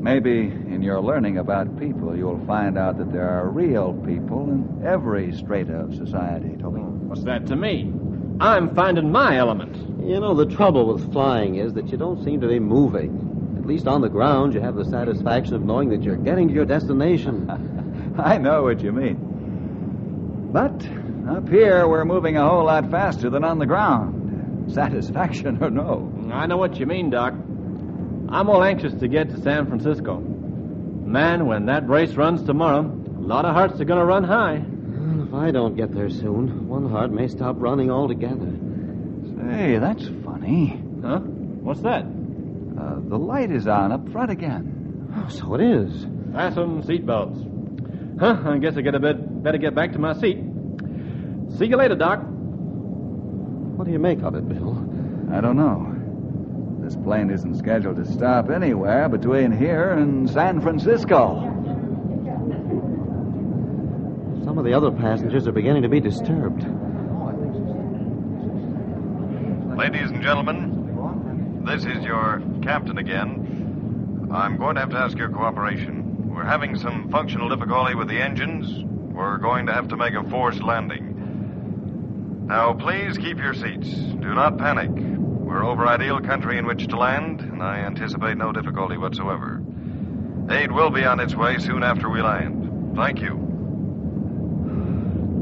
Maybe 0.02 0.40
in 0.42 0.82
your 0.82 1.00
learning 1.00 1.38
about 1.38 1.80
people, 1.80 2.14
you'll 2.14 2.46
find 2.46 2.78
out 2.78 2.98
that 2.98 3.14
there 3.14 3.30
are 3.30 3.48
real 3.48 3.94
people 4.06 4.44
in 4.50 4.86
every 4.86 5.32
strata 5.32 5.76
of 5.76 5.96
society, 5.96 6.58
Toby. 6.58 6.82
What's 6.82 7.24
that 7.24 7.48
to 7.48 7.56
me? 7.56 7.90
I'm 8.42 8.76
finding 8.76 9.14
my 9.14 9.38
element. 9.38 9.78
You 10.06 10.20
know, 10.20 10.34
the 10.34 10.46
trouble 10.46 10.94
with 10.94 11.14
flying 11.14 11.56
is 11.56 11.74
that 11.76 11.88
you 11.88 11.98
don't 11.98 12.22
seem 12.22 12.42
to 12.42 12.50
be 12.50 12.60
moving. 12.60 13.33
At 13.64 13.68
least 13.68 13.88
on 13.88 14.02
the 14.02 14.10
ground, 14.10 14.54
you 14.54 14.60
have 14.60 14.76
the 14.76 14.84
satisfaction 14.84 15.54
of 15.54 15.64
knowing 15.64 15.88
that 15.92 16.04
you're 16.04 16.18
getting 16.18 16.50
to 16.50 16.54
your 16.54 16.66
destination. 16.66 18.14
I 18.20 18.38
know 18.38 18.64
what 18.64 18.82
you 18.82 18.92
mean. 18.92 20.50
But 20.52 20.86
up 21.34 21.48
here, 21.48 21.88
we're 21.88 22.04
moving 22.04 22.36
a 22.36 22.46
whole 22.46 22.66
lot 22.66 22.92
faster 22.92 23.30
than 23.30 23.46
on 23.46 23.60
the 23.60 23.66
ground. 23.66 24.74
Satisfaction 24.74 25.64
or 25.64 25.70
no. 25.70 26.12
I 26.34 26.46
know 26.46 26.58
what 26.58 26.76
you 26.78 26.86
mean, 26.86 27.10
Doc. 27.10 27.36
I'm 27.36 28.50
all 28.50 28.62
anxious 28.62 28.94
to 28.96 29.08
get 29.08 29.30
to 29.30 29.42
San 29.42 29.68
Francisco. 29.68 30.20
Man, 30.20 31.46
when 31.46 31.68
that 31.68 31.88
race 31.88 32.16
runs 32.16 32.44
tomorrow, 32.44 32.82
a 32.82 33.22
lot 33.22 33.46
of 33.46 33.54
hearts 33.56 33.80
are 33.80 33.86
going 33.86 34.00
to 34.00 34.06
run 34.06 34.26
high. 34.26 34.62
Well, 34.62 35.26
if 35.26 35.34
I 35.34 35.52
don't 35.52 35.78
get 35.78 35.94
there 35.94 36.10
soon, 36.10 36.68
one 36.68 36.90
heart 36.90 37.14
may 37.14 37.30
stop 37.30 37.56
running 37.60 37.90
altogether. 37.90 38.52
Say, 39.38 39.78
that's 39.78 40.06
funny. 40.26 40.84
Huh? 41.02 41.20
What's 41.20 41.80
that? 41.84 42.06
Uh, 42.84 43.00
the 43.08 43.18
light 43.18 43.50
is 43.50 43.66
on 43.68 43.92
up 43.94 44.12
front 44.12 44.30
again. 44.30 45.14
Oh, 45.16 45.30
so 45.30 45.56
it 45.56 45.62
is. 45.62 46.06
Fasten 46.34 46.84
seatbelts. 46.84 48.20
Huh? 48.20 48.42
I 48.46 48.58
guess 48.58 48.76
I 48.76 48.82
get 48.82 48.94
a 48.96 49.00
bit 49.00 49.44
better 49.44 49.58
get 49.58 49.74
back 49.74 49.94
to 49.94 50.00
my 50.00 50.14
seat. 50.14 50.38
See 51.58 51.66
you 51.66 51.78
later, 51.78 51.96
Doc. 51.96 52.20
What 52.24 53.86
do 53.86 53.92
you 53.92 54.00
make 54.00 54.22
of 54.22 54.36
it, 54.36 54.48
Bill? 54.50 54.78
I 55.32 55.40
don't 55.40 55.56
know. 55.56 55.92
This 56.84 56.96
plane 56.98 57.30
isn't 57.30 57.56
scheduled 57.58 57.96
to 57.98 58.06
stop 58.06 58.50
anywhere 58.50 59.08
between 59.08 59.52
here 59.52 59.92
and 59.92 60.30
San 60.30 60.60
Francisco. 60.60 61.42
Some 64.44 64.58
of 64.58 64.66
the 64.66 64.74
other 64.74 64.92
passengers 64.92 65.48
are 65.48 65.54
beginning 65.54 65.84
to 65.84 65.90
be 65.90 66.02
disturbed. 66.02 66.64
Ladies 69.78 70.12
and 70.12 70.22
gentlemen, 70.22 70.73
this 71.66 71.86
is 71.86 72.04
your 72.04 72.42
captain 72.62 72.98
again. 72.98 74.30
I'm 74.34 74.58
going 74.58 74.76
to 74.76 74.82
have 74.82 74.90
to 74.92 74.98
ask 74.98 75.18
your 75.18 75.30
cooperation. 75.30 76.34
We're 76.34 76.44
having 76.44 76.78
some 76.78 77.10
functional 77.10 77.50
difficulty 77.50 77.96
with 77.96 78.08
the 78.08 78.20
engines. 78.20 78.84
We're 78.84 79.38
going 79.38 79.68
to 79.68 79.74
have 79.74 79.88
to 79.90 79.98
make 79.98 80.14
a 80.14 80.24
forced 80.30 80.62
landing. 80.64 82.46
Now, 82.48 82.74
please 82.74 83.18
keep 83.18 83.38
your 83.38 83.54
seats. 83.54 83.90
Do 83.90 84.34
not 84.34 84.58
panic. 84.58 84.90
We're 84.92 85.64
over 85.64 85.88
ideal 85.88 86.20
country 86.20 86.58
in 86.58 86.66
which 86.66 86.88
to 86.88 86.98
land, 86.98 87.42
and 87.42 87.62
I 87.62 87.80
anticipate 87.80 88.38
no 88.38 88.52
difficulty 88.52 88.98
whatsoever. 88.98 89.62
Aid 90.50 90.72
will 90.72 90.90
be 90.90 91.06
on 91.06 91.20
its 91.20 91.36
way 91.36 91.60
soon 91.60 91.84
after 91.84 92.10
we 92.10 92.22
land. 92.22 92.96
Thank 92.96 93.22
you. 93.22 93.40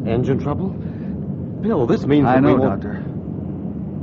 Engine 0.05 0.39
trouble? 0.39 0.69
Bill, 0.69 1.87
this 1.87 2.05
means 2.05 2.27
I 2.27 2.35
that 2.35 2.41
know, 2.41 2.53
we 2.53 2.59
won't... 2.59 2.81
Doctor. 2.81 3.11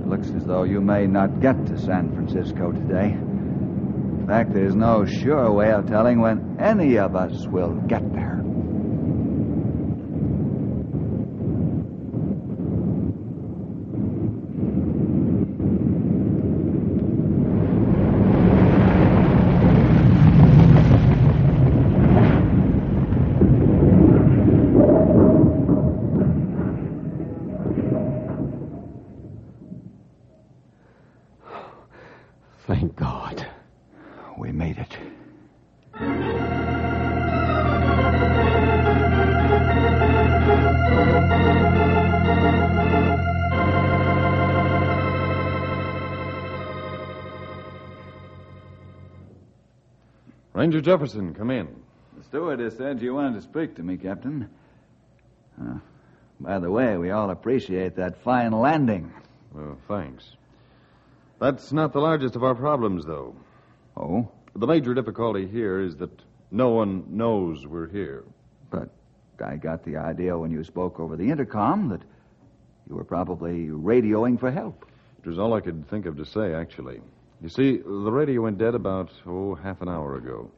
Looks 0.09 0.31
as 0.31 0.45
though 0.47 0.63
you 0.63 0.81
may 0.81 1.07
not 1.07 1.41
get 1.41 1.67
to 1.67 1.79
San 1.79 2.11
Francisco 2.15 2.73
today. 2.73 3.11
In 3.13 4.25
fact, 4.27 4.55
there's 4.55 4.75
no 4.75 5.05
sure 5.05 5.53
way 5.53 5.71
of 5.71 5.87
telling 5.87 6.19
when 6.19 6.57
any 6.59 6.97
of 6.97 7.15
us 7.15 7.47
will 7.49 7.75
get 7.87 8.11
there. 8.15 8.43
Jefferson, 50.81 51.35
come 51.35 51.51
in. 51.51 51.69
The 52.17 52.25
stewardess 52.25 52.77
said 52.77 53.01
you 53.03 53.15
wanted 53.15 53.35
to 53.35 53.43
speak 53.43 53.77
to 53.77 53.83
me, 53.83 53.97
Captain. 53.97 54.49
Uh, 55.61 55.79
by 56.41 56.59
the 56.59 56.71
way, 56.71 56.97
we 56.97 57.11
all 57.11 57.31
appreciate 57.31 57.97
that 57.97 58.23
fine 58.23 58.53
landing. 58.53 59.13
Oh, 59.57 59.77
thanks. 59.89 60.25
That's 61.41 61.73
not 61.73 61.93
the 61.93 62.01
largest 62.01 62.37
of 62.37 62.43
our 62.45 62.55
problems, 62.55 63.05
though. 63.05 63.35
Oh, 63.97 64.29
The 64.57 64.67
major 64.67 64.95
difficulty 64.95 65.47
here 65.47 65.81
is 65.81 65.97
that 65.97 66.11
no 66.51 66.71
one 66.71 67.05
knows 67.09 67.67
we're 67.67 67.89
here. 67.89 68.25
but 68.71 68.89
I 69.45 69.57
got 69.57 69.85
the 69.85 69.97
idea 69.97 70.37
when 70.37 70.51
you 70.51 70.65
spoke 70.65 70.99
over 70.99 71.17
the 71.17 71.31
intercom 71.31 71.89
that 71.91 72.03
you 72.89 72.97
were 72.97 73.05
probably 73.05 73.69
radioing 73.69 74.39
for 74.41 74.51
help. 74.51 74.85
It 75.23 75.29
was 75.29 75.39
all 75.39 75.55
I 75.55 75.61
could 75.61 75.89
think 75.89 76.07
of 76.07 76.17
to 76.17 76.25
say, 76.25 76.55
actually. 76.55 77.01
You 77.41 77.49
see, 77.49 77.77
the 77.77 78.11
radio 78.11 78.43
went 78.43 78.59
dead 78.59 78.75
about, 78.75 79.11
oh, 79.27 79.55
half 79.55 79.81
an 79.81 79.89
hour 79.89 80.17
ago. 80.17 80.51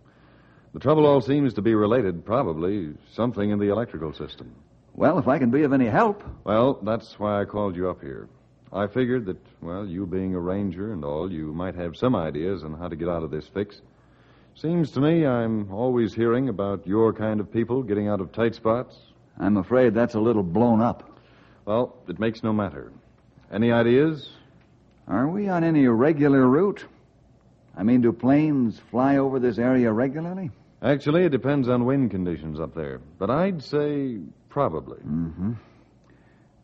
The 0.73 0.79
trouble 0.79 1.05
all 1.05 1.21
seems 1.21 1.55
to 1.55 1.63
be 1.63 1.75
related, 1.75 2.25
probably, 2.25 2.95
something 3.13 3.51
in 3.51 3.59
the 3.59 3.71
electrical 3.71 4.13
system. 4.13 4.55
Well, 4.95 5.19
if 5.19 5.27
I 5.27 5.39
can 5.39 5.51
be 5.51 5.63
of 5.65 5.73
any 5.73 5.87
help. 5.87 6.23
Well, 6.45 6.75
that's 6.83 7.19
why 7.19 7.41
I 7.41 7.45
called 7.45 7.75
you 7.75 7.91
up 7.91 8.01
here. 8.01 8.29
I 8.73 8.87
figured 8.87 9.27
that, 9.27 9.39
well, 9.61 9.85
you 9.85 10.07
being 10.07 10.35
a 10.35 10.41
ranger 10.41 10.93
and 10.93 11.05
all, 11.05 11.33
you 11.33 11.53
might 11.53 11.75
have 11.75 11.97
some 11.97 12.15
ideas 12.15 12.63
on 12.63 12.75
how 12.75 12.87
to 12.87 12.95
get 12.95 13.09
out 13.09 13.25
of 13.25 13.33
this 13.33 13.49
fix. 13.49 13.81
Seems 14.55 14.93
to 14.93 15.01
me 15.01 15.27
I'm 15.27 15.73
always 15.73 16.15
hearing 16.15 16.49
about 16.49 16.87
your 16.87 17.13
kind 17.13 17.41
of 17.41 17.53
people 17.53 17.83
getting 17.83 18.09
out 18.09 18.21
of 18.21 18.31
tight 18.31 18.55
spots. 18.55 18.97
I'm 19.39 19.57
afraid 19.57 19.95
that's 19.95 20.15
a 20.15 20.21
little 20.21 20.45
blown 20.45 20.81
up. 20.81 21.19
Well, 21.65 21.97
it 22.07 22.21
makes 22.21 22.45
no 22.45 22.53
matter. 22.53 22.93
Any 23.53 23.73
ideas? 23.73 24.31
Are 25.09 25.27
we 25.27 25.49
on 25.49 25.65
any 25.65 25.89
regular 25.89 26.47
route? 26.47 26.85
I 27.77 27.83
mean, 27.83 28.03
do 28.03 28.13
planes 28.13 28.79
fly 28.91 29.17
over 29.17 29.41
this 29.41 29.59
area 29.59 29.93
regularly? 29.93 30.51
Actually, 30.83 31.25
it 31.25 31.31
depends 31.31 31.69
on 31.69 31.85
wind 31.85 32.11
conditions 32.11 32.59
up 32.59 32.75
there. 32.75 33.01
But 33.19 33.31
I'd 33.31 33.63
say 33.63 34.19
probably. 34.49 34.99
Mm-hmm. 34.99 35.53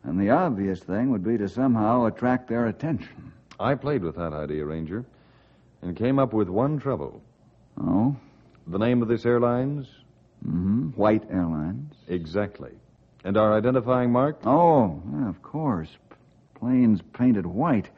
And 0.03 0.19
the 0.19 0.29
obvious 0.29 0.79
thing 0.79 1.11
would 1.11 1.23
be 1.23 1.37
to 1.37 1.49
somehow 1.49 2.05
attract 2.05 2.47
their 2.47 2.67
attention. 2.67 3.31
I 3.59 3.75
played 3.75 4.03
with 4.03 4.15
that 4.15 4.33
idea, 4.33 4.65
Ranger, 4.65 5.05
and 5.81 5.95
came 5.95 6.19
up 6.19 6.33
with 6.33 6.49
one 6.49 6.79
trouble. 6.79 7.21
Oh? 7.79 8.15
The 8.67 8.77
name 8.77 9.01
of 9.01 9.07
this 9.07 9.25
airline's? 9.25 9.87
Mm-hmm. 10.45 10.89
White 10.89 11.23
Airlines. 11.31 11.93
Exactly. 12.07 12.71
And 13.23 13.37
our 13.37 13.57
identifying 13.57 14.11
mark? 14.11 14.39
Oh, 14.45 15.01
yeah, 15.13 15.29
of 15.29 15.41
course. 15.41 15.89
P- 16.09 16.15
Planes 16.59 17.01
painted 17.13 17.45
white. 17.45 17.89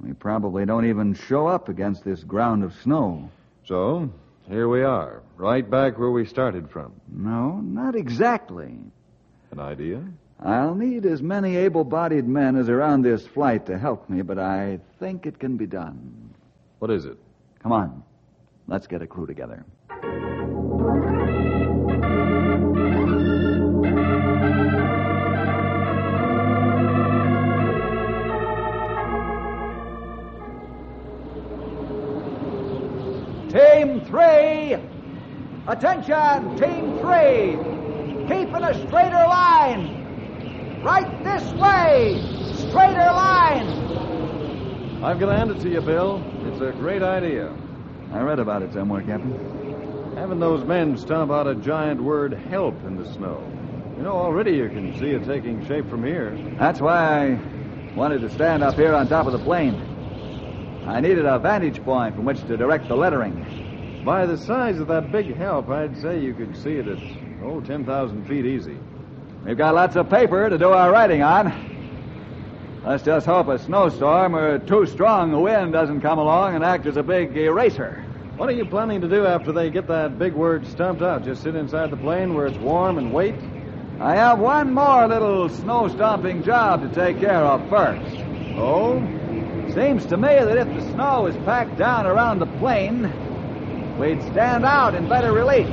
We 0.00 0.12
probably 0.12 0.66
don't 0.66 0.86
even 0.86 1.14
show 1.14 1.46
up 1.46 1.68
against 1.68 2.04
this 2.04 2.22
ground 2.22 2.64
of 2.64 2.74
snow. 2.82 3.30
So, 3.64 4.10
here 4.48 4.68
we 4.68 4.82
are, 4.82 5.22
right 5.36 5.68
back 5.68 5.98
where 5.98 6.10
we 6.10 6.26
started 6.26 6.70
from. 6.70 6.92
No, 7.08 7.56
not 7.56 7.94
exactly. 7.94 8.78
An 9.50 9.60
idea? 9.60 10.02
I'll 10.38 10.74
need 10.74 11.06
as 11.06 11.22
many 11.22 11.56
able 11.56 11.84
bodied 11.84 12.26
men 12.28 12.56
as 12.56 12.68
are 12.68 12.82
on 12.82 13.02
this 13.02 13.26
flight 13.26 13.66
to 13.66 13.78
help 13.78 14.08
me, 14.10 14.22
but 14.22 14.38
I 14.38 14.80
think 14.98 15.26
it 15.26 15.38
can 15.38 15.56
be 15.56 15.66
done. 15.66 16.34
What 16.78 16.90
is 16.90 17.06
it? 17.06 17.16
Come 17.62 17.72
on. 17.72 18.02
Let's 18.68 18.86
get 18.86 19.00
a 19.00 19.06
crew 19.06 19.26
together. 19.26 19.64
Three! 34.06 34.76
Attention, 35.68 36.56
Team 36.56 36.98
three! 36.98 37.56
Keep 38.28 38.54
in 38.54 38.64
a 38.64 38.74
straighter 38.86 39.24
line! 39.26 40.82
Right 40.82 41.24
this 41.24 41.42
way! 41.54 42.20
Straighter 42.54 43.10
line! 43.12 43.66
I'm 45.02 45.18
going 45.18 45.32
to 45.32 45.36
hand 45.36 45.50
it 45.50 45.60
to 45.60 45.68
you, 45.68 45.80
Bill. 45.80 46.22
It's 46.46 46.60
a 46.60 46.72
great 46.72 47.02
idea. 47.02 47.52
I 48.12 48.20
read 48.20 48.38
about 48.38 48.62
it 48.62 48.72
somewhere, 48.72 49.02
Captain. 49.02 50.14
Having 50.16 50.40
those 50.40 50.64
men 50.64 50.96
stomp 50.96 51.30
out 51.30 51.46
a 51.46 51.54
giant 51.54 52.00
word 52.02 52.32
help 52.32 52.82
in 52.84 52.96
the 52.96 53.04
snow. 53.12 53.42
You 53.96 54.02
know, 54.02 54.12
already 54.12 54.52
you 54.52 54.68
can 54.68 54.98
see 54.98 55.10
it 55.10 55.24
taking 55.24 55.66
shape 55.66 55.88
from 55.90 56.04
here. 56.04 56.36
That's 56.58 56.80
why 56.80 57.32
I 57.32 57.94
wanted 57.94 58.20
to 58.22 58.30
stand 58.30 58.62
up 58.62 58.74
here 58.74 58.94
on 58.94 59.08
top 59.08 59.26
of 59.26 59.32
the 59.32 59.38
plane. 59.38 59.74
I 60.86 61.00
needed 61.00 61.26
a 61.26 61.38
vantage 61.38 61.82
point 61.82 62.14
from 62.14 62.24
which 62.24 62.40
to 62.46 62.56
direct 62.56 62.88
the 62.88 62.96
lettering. 62.96 63.65
By 64.06 64.24
the 64.24 64.38
size 64.38 64.78
of 64.78 64.86
that 64.86 65.10
big 65.10 65.34
help, 65.34 65.68
I'd 65.68 66.00
say 66.00 66.20
you 66.20 66.32
could 66.32 66.56
see 66.56 66.74
it 66.74 66.86
at, 66.86 66.98
oh, 67.42 67.60
10,000 67.60 68.24
feet 68.28 68.46
easy. 68.46 68.78
We've 69.44 69.58
got 69.58 69.74
lots 69.74 69.96
of 69.96 70.08
paper 70.08 70.48
to 70.48 70.56
do 70.56 70.68
our 70.68 70.92
writing 70.92 71.24
on. 71.24 72.82
Let's 72.86 73.02
just 73.02 73.26
hope 73.26 73.48
a 73.48 73.58
snowstorm 73.58 74.36
or 74.36 74.60
too 74.60 74.86
strong 74.86 75.32
a 75.32 75.40
wind 75.40 75.72
doesn't 75.72 76.02
come 76.02 76.20
along 76.20 76.54
and 76.54 76.62
act 76.62 76.86
as 76.86 76.96
a 76.96 77.02
big 77.02 77.36
eraser. 77.36 78.04
What 78.36 78.48
are 78.48 78.52
you 78.52 78.64
planning 78.64 79.00
to 79.00 79.08
do 79.08 79.26
after 79.26 79.50
they 79.50 79.70
get 79.70 79.88
that 79.88 80.20
big 80.20 80.34
word 80.34 80.68
stumped 80.68 81.02
out? 81.02 81.24
Just 81.24 81.42
sit 81.42 81.56
inside 81.56 81.90
the 81.90 81.96
plane 81.96 82.34
where 82.34 82.46
it's 82.46 82.58
warm 82.58 82.98
and 82.98 83.12
wait? 83.12 83.34
I 83.98 84.14
have 84.14 84.38
one 84.38 84.72
more 84.72 85.08
little 85.08 85.48
snow 85.48 85.88
stomping 85.88 86.44
job 86.44 86.80
to 86.82 86.94
take 86.94 87.18
care 87.18 87.42
of 87.42 87.68
first. 87.68 88.18
Oh? 88.54 89.00
Seems 89.74 90.06
to 90.06 90.16
me 90.16 90.28
that 90.28 90.58
if 90.58 90.68
the 90.68 90.92
snow 90.92 91.26
is 91.26 91.36
packed 91.38 91.76
down 91.76 92.06
around 92.06 92.38
the 92.38 92.46
plane, 92.46 93.12
we'd 93.98 94.22
stand 94.32 94.64
out 94.64 94.94
in 94.94 95.08
better 95.08 95.32
relief. 95.32 95.68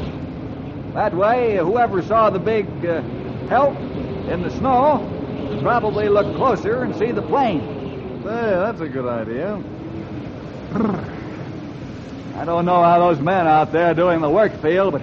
That 0.94 1.14
way, 1.14 1.58
whoever 1.58 2.02
saw 2.02 2.30
the 2.30 2.40
big 2.40 2.68
uh, 2.86 3.02
help 3.48 3.78
in 3.78 4.42
the 4.44 4.52
snow 4.52 5.00
would 5.50 5.62
probably 5.62 6.08
look 6.10 6.36
closer 6.36 6.84
and 6.84 6.96
see 6.96 7.12
the 7.12 7.22
plane. 7.22 7.62
Hey, 8.22 8.30
that's 8.30 8.80
a 8.80 8.88
good 8.88 9.08
idea. 9.08 9.62
I 12.36 12.46
don't 12.46 12.66
know 12.66 12.82
how 12.82 13.00
those 13.00 13.20
men 13.20 13.48
out 13.48 13.72
there 13.72 13.94
doing 13.94 14.22
the 14.22 14.30
work 14.30 14.54
feel, 14.62 14.92
but 14.92 15.02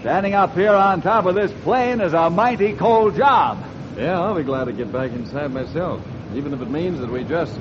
standing 0.00 0.34
up 0.34 0.54
here 0.54 0.72
on 0.72 1.00
top 1.02 1.26
of 1.26 1.34
this 1.34 1.52
plane 1.62 2.00
is 2.00 2.12
a 2.12 2.28
mighty 2.30 2.74
cold 2.74 3.16
job. 3.16 3.62
Yeah, 3.96 4.20
I'll 4.20 4.34
be 4.34 4.42
glad 4.42 4.64
to 4.64 4.72
get 4.72 4.90
back 4.92 5.12
inside 5.12 5.52
myself, 5.52 6.02
even 6.34 6.52
if 6.52 6.60
it 6.60 6.70
means 6.70 6.98
that 7.00 7.10
we 7.10 7.24
just 7.24 7.58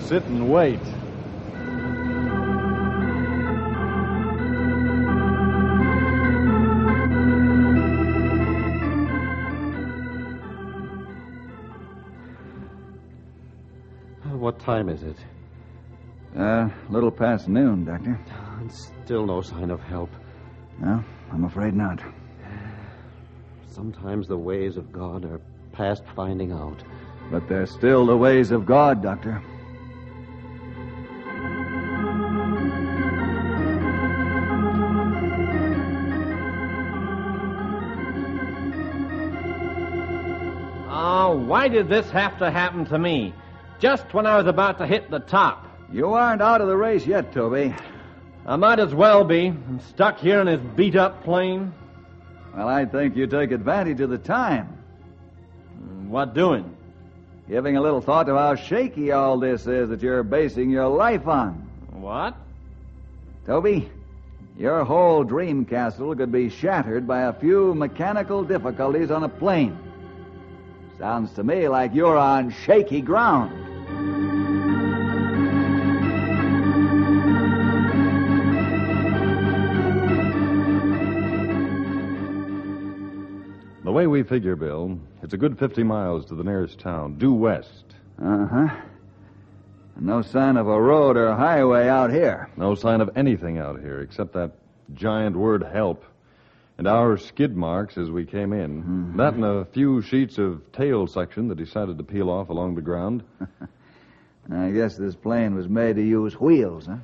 sit 0.00 0.24
and 0.24 0.50
wait. 0.50 0.80
What 14.56 14.64
time 14.64 14.88
is 14.88 15.02
it? 15.02 15.18
Uh, 16.34 16.40
a 16.70 16.72
little 16.88 17.10
past 17.10 17.46
noon, 17.46 17.84
Doctor. 17.84 18.18
And 18.58 18.72
still 18.72 19.26
no 19.26 19.42
sign 19.42 19.70
of 19.70 19.80
help. 19.80 20.08
No, 20.80 21.04
I'm 21.30 21.44
afraid 21.44 21.74
not. 21.74 22.00
Sometimes 23.70 24.26
the 24.26 24.38
ways 24.38 24.78
of 24.78 24.90
God 24.90 25.26
are 25.26 25.42
past 25.72 26.04
finding 26.16 26.52
out. 26.52 26.82
But 27.30 27.46
they're 27.50 27.66
still 27.66 28.06
the 28.06 28.16
ways 28.16 28.50
of 28.50 28.64
God, 28.64 29.02
Doctor. 29.02 29.42
Oh, 40.88 41.44
why 41.46 41.68
did 41.68 41.90
this 41.90 42.10
have 42.10 42.38
to 42.38 42.50
happen 42.50 42.86
to 42.86 42.98
me? 42.98 43.34
Just 43.78 44.14
when 44.14 44.26
I 44.26 44.36
was 44.36 44.46
about 44.46 44.78
to 44.78 44.86
hit 44.86 45.10
the 45.10 45.18
top. 45.18 45.66
You 45.92 46.14
aren't 46.14 46.42
out 46.42 46.60
of 46.60 46.66
the 46.66 46.76
race 46.76 47.06
yet, 47.06 47.32
Toby. 47.32 47.74
I 48.46 48.56
might 48.56 48.78
as 48.78 48.94
well 48.94 49.24
be. 49.24 49.48
I'm 49.48 49.80
stuck 49.88 50.18
here 50.18 50.40
in 50.40 50.46
this 50.46 50.60
beat 50.76 50.96
up 50.96 51.24
plane. 51.24 51.72
Well, 52.56 52.68
I 52.68 52.86
think 52.86 53.16
you 53.16 53.26
take 53.26 53.50
advantage 53.50 54.00
of 54.00 54.08
the 54.08 54.18
time. 54.18 54.78
What 56.08 56.32
doing? 56.32 56.74
Giving 57.48 57.76
a 57.76 57.82
little 57.82 58.00
thought 58.00 58.26
to 58.26 58.34
how 58.34 58.54
shaky 58.54 59.12
all 59.12 59.38
this 59.38 59.66
is 59.66 59.90
that 59.90 60.00
you're 60.00 60.22
basing 60.22 60.70
your 60.70 60.88
life 60.88 61.28
on. 61.28 61.54
What? 61.90 62.34
Toby, 63.46 63.90
your 64.56 64.84
whole 64.84 65.22
dream 65.22 65.64
castle 65.64 66.14
could 66.16 66.32
be 66.32 66.48
shattered 66.48 67.06
by 67.06 67.22
a 67.22 67.32
few 67.32 67.74
mechanical 67.74 68.42
difficulties 68.42 69.10
on 69.10 69.22
a 69.24 69.28
plane. 69.28 69.78
Sounds 70.98 71.32
to 71.34 71.44
me 71.44 71.68
like 71.68 71.94
you're 71.94 72.16
on 72.16 72.50
shaky 72.50 73.00
ground. 73.02 73.65
The 83.86 83.92
way 83.92 84.08
we 84.08 84.24
figure, 84.24 84.56
Bill, 84.56 84.98
it's 85.22 85.32
a 85.32 85.36
good 85.36 85.60
50 85.60 85.84
miles 85.84 86.26
to 86.26 86.34
the 86.34 86.42
nearest 86.42 86.80
town, 86.80 87.18
due 87.18 87.32
west. 87.32 87.94
Uh 88.20 88.44
huh. 88.44 88.76
No 90.00 90.22
sign 90.22 90.56
of 90.56 90.66
a 90.66 90.82
road 90.82 91.16
or 91.16 91.32
highway 91.36 91.86
out 91.86 92.10
here. 92.10 92.50
No 92.56 92.74
sign 92.74 93.00
of 93.00 93.10
anything 93.14 93.58
out 93.58 93.78
here 93.78 94.00
except 94.00 94.32
that 94.32 94.50
giant 94.94 95.36
word 95.36 95.62
help 95.62 96.04
and 96.78 96.88
our 96.88 97.16
skid 97.16 97.56
marks 97.56 97.96
as 97.96 98.10
we 98.10 98.24
came 98.24 98.52
in. 98.52 99.16
That 99.16 99.34
and 99.34 99.44
a 99.44 99.64
few 99.66 100.02
sheets 100.02 100.36
of 100.36 100.62
tail 100.72 101.06
section 101.06 101.46
that 101.46 101.54
decided 101.54 101.96
to 101.98 102.02
peel 102.02 102.28
off 102.28 102.48
along 102.48 102.74
the 102.74 102.82
ground. 102.82 103.22
I 104.52 104.70
guess 104.72 104.96
this 104.96 105.14
plane 105.14 105.54
was 105.54 105.68
made 105.68 105.94
to 105.94 106.02
use 106.02 106.40
wheels, 106.40 106.86
huh? 106.86 106.96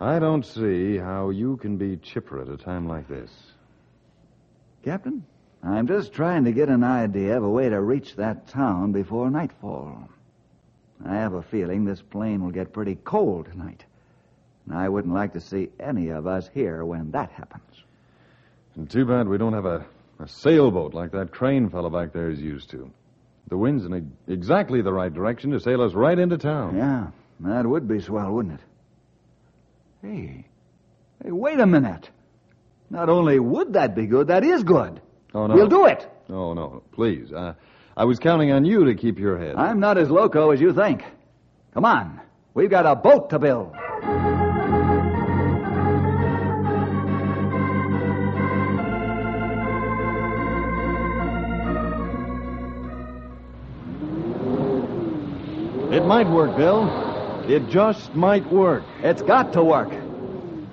I 0.00 0.18
don't 0.18 0.46
see 0.46 0.96
how 0.96 1.28
you 1.28 1.58
can 1.58 1.76
be 1.76 1.98
chipper 1.98 2.40
at 2.40 2.48
a 2.48 2.56
time 2.56 2.88
like 2.88 3.06
this. 3.06 3.30
Captain, 4.82 5.24
I'm 5.62 5.86
just 5.86 6.12
trying 6.12 6.44
to 6.44 6.52
get 6.52 6.68
an 6.68 6.82
idea 6.82 7.36
of 7.36 7.44
a 7.44 7.48
way 7.48 7.68
to 7.68 7.80
reach 7.80 8.16
that 8.16 8.48
town 8.48 8.92
before 8.92 9.30
nightfall. 9.30 10.08
I 11.04 11.14
have 11.14 11.34
a 11.34 11.42
feeling 11.42 11.84
this 11.84 12.02
plane 12.02 12.42
will 12.42 12.50
get 12.50 12.72
pretty 12.72 12.96
cold 12.96 13.46
tonight. 13.46 13.84
And 14.66 14.76
I 14.76 14.88
wouldn't 14.88 15.14
like 15.14 15.32
to 15.34 15.40
see 15.40 15.70
any 15.78 16.08
of 16.08 16.26
us 16.26 16.48
here 16.52 16.84
when 16.84 17.12
that 17.12 17.30
happens. 17.30 17.82
And 18.76 18.90
too 18.90 19.04
bad 19.04 19.28
we 19.28 19.38
don't 19.38 19.52
have 19.52 19.66
a, 19.66 19.84
a 20.18 20.26
sailboat 20.26 20.94
like 20.94 21.12
that 21.12 21.30
Crane 21.30 21.68
fellow 21.68 21.90
back 21.90 22.12
there 22.12 22.30
is 22.30 22.40
used 22.40 22.70
to. 22.70 22.90
The 23.48 23.58
wind's 23.58 23.84
in 23.84 24.12
exactly 24.28 24.82
the 24.82 24.92
right 24.92 25.12
direction 25.12 25.50
to 25.50 25.60
sail 25.60 25.82
us 25.82 25.94
right 25.94 26.18
into 26.18 26.38
town. 26.38 26.76
Yeah, 26.76 27.08
that 27.40 27.66
would 27.66 27.86
be 27.86 28.00
swell, 28.00 28.32
wouldn't 28.32 28.54
it? 28.54 28.66
Hey, 30.02 30.46
hey, 31.22 31.30
wait 31.30 31.60
a 31.60 31.66
minute. 31.66 32.08
Not 32.88 33.08
only 33.08 33.38
would 33.38 33.74
that 33.74 33.94
be 33.94 34.06
good, 34.06 34.28
that 34.28 34.44
is 34.44 34.62
good. 34.62 35.00
Oh, 35.34 35.46
no. 35.46 35.54
We'll 35.54 35.68
do 35.68 35.86
it. 35.86 36.08
Oh, 36.28 36.52
no, 36.52 36.82
please. 36.92 37.32
Uh, 37.32 37.54
I 37.96 38.04
was 38.04 38.18
counting 38.18 38.52
on 38.52 38.64
you 38.64 38.84
to 38.84 38.94
keep 38.94 39.18
your 39.18 39.38
head. 39.38 39.56
I'm 39.56 39.80
not 39.80 39.98
as 39.98 40.10
loco 40.10 40.50
as 40.50 40.60
you 40.60 40.72
think. 40.72 41.04
Come 41.74 41.84
on. 41.84 42.20
We've 42.54 42.70
got 42.70 42.86
a 42.86 42.94
boat 42.94 43.30
to 43.30 43.38
build. 43.38 43.74
It 55.92 56.06
might 56.06 56.28
work, 56.28 56.56
Bill. 56.56 56.88
It 57.48 57.68
just 57.68 58.14
might 58.14 58.50
work. 58.50 58.82
It's 59.02 59.20
got 59.20 59.52
to 59.54 59.62
work. 59.62 59.90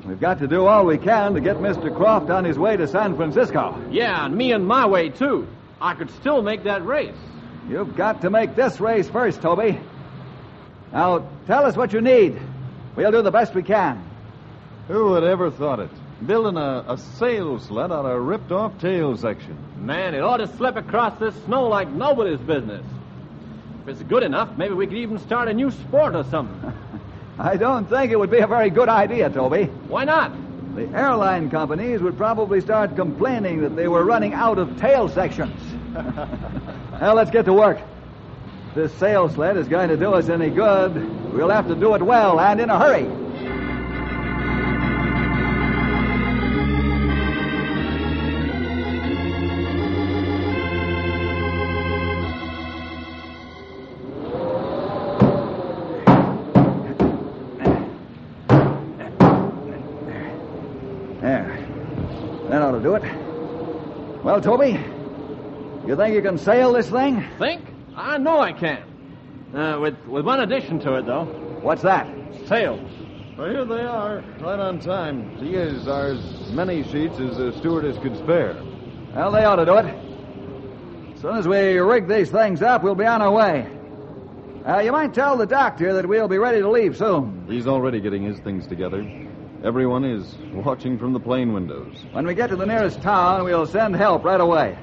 We've 0.09 0.19
got 0.19 0.39
to 0.39 0.47
do 0.47 0.65
all 0.65 0.87
we 0.87 0.97
can 0.97 1.35
to 1.35 1.39
get 1.39 1.57
Mr. 1.57 1.95
Croft 1.95 2.31
on 2.31 2.43
his 2.43 2.57
way 2.57 2.75
to 2.75 2.87
San 2.87 3.15
Francisco. 3.15 3.79
Yeah, 3.91 4.25
and 4.25 4.35
me 4.35 4.53
and 4.53 4.65
my 4.65 4.87
way, 4.87 5.09
too. 5.09 5.47
I 5.79 5.93
could 5.93 6.09
still 6.09 6.41
make 6.41 6.63
that 6.63 6.83
race. 6.83 7.13
You've 7.69 7.95
got 7.95 8.21
to 8.21 8.31
make 8.31 8.55
this 8.55 8.79
race 8.79 9.07
first, 9.07 9.39
Toby. 9.39 9.79
Now, 10.91 11.29
tell 11.45 11.63
us 11.63 11.77
what 11.77 11.93
you 11.93 12.01
need. 12.01 12.41
We'll 12.95 13.11
do 13.11 13.21
the 13.21 13.29
best 13.29 13.53
we 13.53 13.61
can. 13.61 14.03
Who 14.87 15.11
would 15.11 15.23
ever 15.23 15.51
thought 15.51 15.79
it? 15.79 15.91
Building 16.25 16.57
a, 16.57 16.85
a 16.87 16.97
sail 16.97 17.59
sled 17.59 17.91
out 17.91 18.05
of 18.05 18.19
ripped 18.19 18.51
off 18.51 18.79
tail 18.79 19.15
section. 19.15 19.55
Man, 19.77 20.15
it 20.15 20.21
ought 20.21 20.37
to 20.37 20.47
slip 20.57 20.75
across 20.75 21.19
this 21.19 21.35
snow 21.45 21.67
like 21.67 21.87
nobody's 21.87 22.39
business. 22.39 22.83
If 23.83 23.89
it's 23.89 24.01
good 24.01 24.23
enough, 24.23 24.57
maybe 24.57 24.73
we 24.73 24.87
could 24.87 24.97
even 24.97 25.19
start 25.19 25.49
a 25.49 25.53
new 25.53 25.69
sport 25.69 26.15
or 26.15 26.23
something. 26.23 26.73
I 27.39 27.55
don't 27.55 27.87
think 27.87 28.11
it 28.11 28.19
would 28.19 28.29
be 28.29 28.39
a 28.39 28.47
very 28.47 28.69
good 28.69 28.89
idea, 28.89 29.29
Toby. 29.29 29.63
Why 29.87 30.03
not? 30.03 30.33
The 30.75 30.89
airline 30.89 31.49
companies 31.49 32.01
would 32.01 32.17
probably 32.17 32.59
start 32.59 32.97
complaining 32.97 33.61
that 33.61 33.77
they 33.77 33.87
were 33.87 34.03
running 34.03 34.33
out 34.33 34.57
of 34.57 34.77
tail 34.77 35.07
sections. 35.07 35.57
well, 35.93 37.15
let's 37.15 37.31
get 37.31 37.45
to 37.45 37.53
work. 37.53 37.79
If 38.69 38.75
this 38.75 38.93
sail 38.95 39.29
sled 39.29 39.55
is 39.55 39.69
going 39.69 39.87
to 39.87 39.95
do 39.95 40.13
us 40.13 40.27
any 40.27 40.49
good, 40.49 41.33
we'll 41.33 41.49
have 41.49 41.69
to 41.69 41.75
do 41.75 41.95
it 41.95 42.01
well 42.01 42.41
and 42.41 42.59
in 42.59 42.69
a 42.69 42.77
hurry. 42.77 43.07
There. 62.81 62.99
That 62.99 63.01
ought 63.01 63.01
to 63.01 63.01
do 63.01 64.15
it. 64.17 64.23
Well, 64.23 64.41
Toby, 64.41 64.79
You 65.87 65.95
think 65.95 66.13
you 66.15 66.21
can 66.21 66.37
sail 66.37 66.73
this 66.73 66.89
thing? 66.89 67.25
Think? 67.37 67.63
I 67.95 68.17
know 68.17 68.39
I 68.39 68.53
can. 68.53 68.83
Uh, 69.53 69.79
with, 69.79 69.97
with 70.05 70.25
one 70.25 70.41
addition 70.41 70.79
to 70.81 70.95
it, 70.95 71.05
though. 71.05 71.25
What's 71.61 71.81
that? 71.81 72.07
Sails. 72.47 72.89
Well, 73.37 73.49
here 73.49 73.65
they 73.65 73.81
are, 73.81 74.23
right 74.41 74.59
on 74.59 74.79
time. 74.79 75.39
These 75.39 75.87
are 75.87 76.07
as 76.11 76.51
many 76.51 76.83
sheets 76.83 77.19
as 77.19 77.37
the 77.37 77.53
stewardess 77.57 77.97
could 78.01 78.17
spare. 78.17 78.61
Well, 79.15 79.31
they 79.31 79.43
ought 79.45 79.55
to 79.55 79.65
do 79.65 79.77
it. 79.77 81.15
As 81.15 81.21
soon 81.21 81.37
as 81.37 81.47
we 81.47 81.77
rig 81.79 82.07
these 82.07 82.29
things 82.29 82.61
up, 82.61 82.83
we'll 82.83 82.95
be 82.95 83.05
on 83.05 83.21
our 83.21 83.31
way. 83.31 83.67
Uh, 84.67 84.79
you 84.79 84.91
might 84.91 85.13
tell 85.13 85.37
the 85.37 85.45
doctor 85.47 85.93
that 85.93 86.05
we'll 86.05 86.27
be 86.27 86.37
ready 86.37 86.59
to 86.59 86.69
leave 86.69 86.97
soon. 86.97 87.45
He's 87.47 87.65
already 87.65 88.01
getting 88.01 88.23
his 88.23 88.39
things 88.39 88.67
together. 88.67 89.01
Everyone 89.63 90.05
is 90.05 90.35
watching 90.53 90.97
from 90.97 91.11
the 91.11 91.19
plane 91.19 91.51
windows. 91.51 92.05
When 92.11 92.25
we 92.25 92.33
get 92.33 92.49
to 92.49 92.55
the 92.55 92.65
nearest 92.65 93.01
town, 93.01 93.43
we'll 93.43 93.65
send 93.65 93.95
help 93.95 94.23
right 94.23 94.39
away. 94.39 94.77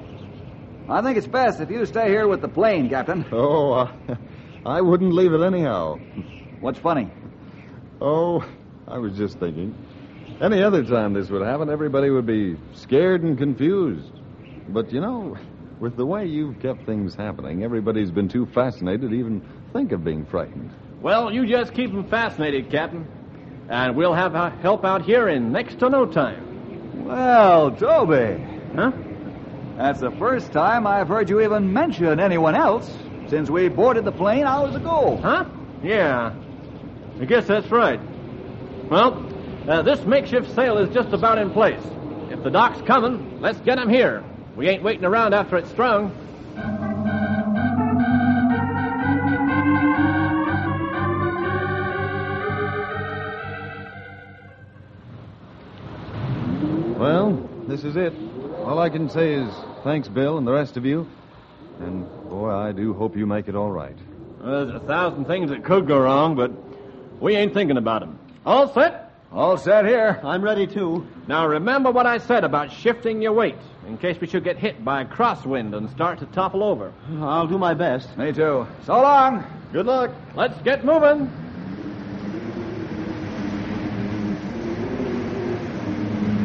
I 0.89 1.01
think 1.01 1.17
it's 1.17 1.27
best 1.27 1.61
if 1.61 1.71
you 1.71 1.87
stay 1.87 2.09
here 2.09 2.29
with 2.29 2.43
the 2.43 2.49
plane, 2.49 2.91
Captain. 2.91 3.25
Oh, 3.33 3.73
uh, 3.73 3.93
I 4.67 4.83
wouldn't 4.83 5.15
leave 5.15 5.33
it 5.33 5.41
anyhow. 5.41 5.97
What's 6.61 6.79
funny? 6.79 7.11
Oh, 8.03 8.47
I 8.87 8.99
was 8.99 9.17
just 9.17 9.39
thinking. 9.39 9.75
Any 10.43 10.63
other 10.63 10.85
time 10.85 11.15
this 11.15 11.31
would 11.31 11.43
happen, 11.43 11.71
everybody 11.71 12.11
would 12.11 12.27
be 12.27 12.57
scared 12.75 13.23
and 13.23 13.39
confused. 13.39 14.13
But 14.69 14.93
you 14.93 15.01
know, 15.01 15.39
with 15.81 15.97
the 15.97 16.05
way 16.05 16.27
you've 16.27 16.61
kept 16.61 16.85
things 16.85 17.15
happening, 17.15 17.65
everybody's 17.65 18.11
been 18.11 18.29
too 18.29 18.45
fascinated 18.45 19.11
to 19.11 19.17
even 19.17 19.43
think 19.73 19.93
of 19.93 20.05
being 20.05 20.27
frightened. 20.27 20.71
Well, 21.01 21.33
you 21.33 21.47
just 21.47 21.73
keep 21.73 21.93
them 21.93 22.07
fascinated, 22.09 22.71
Captain. 22.71 23.07
And 23.69 23.97
we'll 23.97 24.15
have 24.15 24.35
uh, 24.35 24.51
help 24.61 24.85
out 24.85 25.03
here 25.03 25.29
in 25.29 25.51
next 25.53 25.79
to 25.81 25.89
no 25.91 26.07
time. 26.07 27.05
Well, 27.05 27.71
Toby, 27.73 28.43
Huh? 28.75 28.93
that's 29.77 30.01
the 30.01 30.11
first 30.13 30.53
time 30.53 30.87
I've 30.87 31.09
heard 31.09 31.29
you 31.29 31.41
even 31.41 31.73
mention 31.73 32.19
anyone 32.21 32.55
else 32.55 32.91
since 33.29 33.51
we 33.51 33.69
boarded 33.69 34.05
the 34.05 34.13
plane 34.13 34.45
hours 34.45 34.75
ago. 34.75 35.19
Huh? 35.23 35.45
Yeah. 35.83 36.33
I 37.21 37.25
guess 37.25 37.47
that's 37.47 37.71
right. 37.71 38.01
Well, 38.91 39.25
uh, 39.69 39.83
this 39.83 40.05
makeshift 40.05 40.55
sail 40.55 40.79
is 40.79 40.93
just 40.95 41.13
about 41.13 41.39
in 41.39 41.51
place. 41.51 41.83
If 42.31 42.43
the 42.43 42.51
doc's 42.51 42.81
coming, 42.83 43.41
let's 43.41 43.59
get 43.61 43.79
him 43.79 43.89
here. 43.89 44.23
We 44.55 44.69
ain't 44.69 44.83
waiting 44.83 45.05
around 45.05 45.35
after 45.35 45.57
it's 45.57 45.71
strung. 45.71 46.13
Well, 56.99 57.33
this 57.69 57.85
is 57.85 57.95
it. 57.97 58.15
All 58.65 58.79
I 58.79 58.89
can 58.89 59.11
say 59.11 59.35
is 59.35 59.53
thanks, 59.85 60.09
Bill, 60.09 60.39
and 60.39 60.47
the 60.47 60.53
rest 60.53 60.79
of 60.79 60.87
you. 60.87 61.07
And 61.81 62.09
boy, 62.31 62.51
I 62.51 62.73
do 62.73 62.95
hope 62.95 63.17
you 63.17 63.27
make 63.27 63.49
it 63.49 63.55
all 63.55 63.71
right. 63.71 63.97
Uh, 64.43 64.65
there's 64.65 64.83
a 64.83 64.87
thousand 64.87 65.27
things 65.27 65.51
that 65.51 65.63
could 65.63 65.87
go 65.87 65.99
wrong, 65.99 66.37
but 66.37 66.51
we 67.21 67.37
ain't 67.37 67.53
thinking 67.53 67.77
about 67.77 68.01
them. 68.01 68.19
All 68.47 68.73
set? 68.73 69.13
All 69.31 69.59
set 69.59 69.85
here. 69.85 70.19
I'm 70.25 70.41
ready 70.41 70.67
too. 70.67 71.07
Now 71.27 71.47
remember 71.47 71.91
what 71.91 72.07
I 72.07 72.17
said 72.17 72.45
about 72.45 72.73
shifting 72.73 73.21
your 73.21 73.33
weight 73.33 73.59
in 73.87 73.99
case 73.99 74.19
we 74.19 74.27
should 74.27 74.45
get 74.45 74.57
hit 74.57 74.83
by 74.83 75.03
a 75.03 75.05
crosswind 75.05 75.77
and 75.77 75.91
start 75.91 76.21
to 76.21 76.27
topple 76.27 76.65
over. 76.65 76.95
I'll 77.21 77.47
do 77.47 77.59
my 77.59 77.75
best. 77.75 78.17
Me 78.17 78.33
too. 78.33 78.67
So 78.85 78.95
long. 78.95 79.45
Good 79.71 79.85
luck. 79.85 80.13
Let's 80.35 80.59
get 80.63 80.83
moving. 80.85 81.31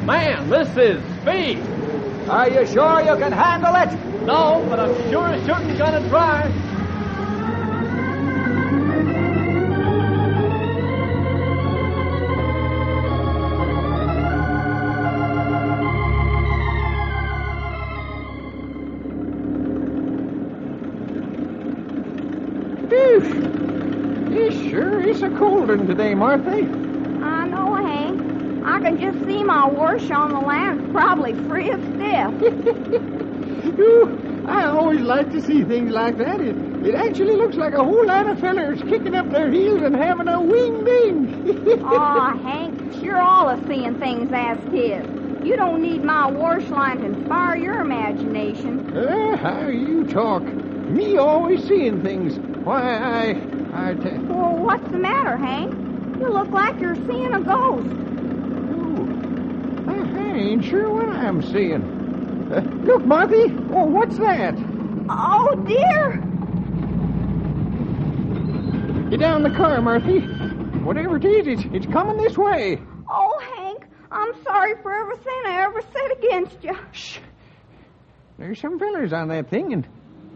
Man, 0.05 0.49
this 0.49 0.67
is 0.77 0.99
speed. 1.21 1.59
Are 2.27 2.49
you 2.49 2.65
sure 2.65 3.01
you 3.01 3.15
can 3.17 3.31
handle 3.31 3.75
it? 3.75 4.25
No, 4.25 4.65
but 4.69 4.79
I'm 4.79 5.11
sure 5.11 5.27
as 5.27 5.45
shooting 5.45 5.77
gonna 5.77 6.07
try. 6.09 6.51
This 24.29 24.69
sure 24.69 25.01
is 25.01 25.21
a 25.21 25.29
cold 25.29 25.67
one 25.67 25.87
today, 25.87 26.15
Marthy. 26.15 26.67
I 27.23 27.47
know, 27.47 27.75
Hank. 27.75 28.19
I 28.65 28.79
can 28.79 28.97
just 28.99 29.20
see 29.31 29.43
my 29.43 29.65
wash 29.67 30.11
on 30.11 30.33
the 30.33 30.39
land, 30.39 30.81
probably 30.91 31.33
free 31.33 31.71
of 31.71 31.81
stiff. 31.95 32.33
Ooh, 33.79 34.19
I 34.45 34.65
always 34.65 35.01
like 35.01 35.29
to 35.31 35.41
see 35.41 35.63
things 35.63 35.91
like 35.91 36.17
that. 36.17 36.41
It, 36.41 36.57
it 36.81 36.95
actually 36.95 37.35
looks 37.35 37.57
like 37.57 37.73
a 37.73 37.83
whole 37.83 38.07
lot 38.07 38.29
of 38.29 38.39
fellers 38.39 38.81
kicking 38.81 39.15
up 39.15 39.31
their 39.31 39.51
heels 39.51 39.81
and 39.83 39.95
having 39.95 40.27
a 40.27 40.41
wing 40.41 40.83
ding. 40.85 41.31
Aw, 41.83 42.35
Hank, 42.37 42.73
you're 43.01 43.21
all 43.21 43.49
a 43.49 43.59
seeing 43.67 43.95
things 43.95 44.29
as 44.33 44.57
tis. 44.71 45.05
You 45.43 45.55
don't 45.57 45.81
need 45.81 46.03
my 46.03 46.27
wash 46.27 46.69
line 46.71 46.99
to 46.99 47.05
inspire 47.05 47.55
your 47.55 47.81
imagination. 47.81 48.81
Uh, 48.93 49.37
how 49.37 49.67
you 49.67 50.05
talk. 50.05 50.53
Me 50.89 51.17
always 51.17 51.65
seeing 51.65 52.01
things. 52.01 52.39
Why, 52.63 53.29
I... 53.29 53.39
I 53.73 53.93
t- 53.93 54.09
Well, 54.27 54.57
what's 54.65 54.91
the 54.91 54.99
matter, 54.99 55.37
Hank? 55.37 55.73
You 56.19 56.33
look 56.33 56.51
like 56.51 56.81
you're 56.81 56.95
seeing 56.95 57.41
a 57.41 57.43
ghost. 57.45 58.00
Ooh, 60.31 60.35
I, 60.35 60.37
I 60.37 60.41
ain't 60.41 60.63
sure 60.63 60.91
what 60.93 61.09
I'm 61.09 61.41
seeing. 61.41 61.81
Uh, 62.51 62.61
look, 62.85 63.05
Marthy. 63.05 63.53
Oh, 63.73 63.85
what's 63.85 64.17
that? 64.17 64.55
Oh, 65.09 65.55
dear. 65.67 66.21
Get 69.09 69.19
down 69.19 69.45
in 69.45 69.51
the 69.51 69.57
car, 69.57 69.81
Marthy. 69.81 70.19
Whatever 70.83 71.17
it 71.17 71.25
is, 71.25 71.47
it's, 71.47 71.63
it's 71.73 71.85
coming 71.93 72.17
this 72.17 72.37
way. 72.37 72.81
Oh, 73.09 73.39
Hank, 73.55 73.85
I'm 74.11 74.31
sorry 74.43 74.75
for 74.81 74.93
everything 74.93 75.41
I 75.45 75.63
ever 75.63 75.81
said 75.81 76.11
against 76.17 76.63
you. 76.63 76.77
Shh. 76.91 77.19
There's 78.37 78.59
some 78.59 78.79
fellers 78.79 79.13
on 79.13 79.27
that 79.27 79.49
thing, 79.49 79.73
and 79.73 79.85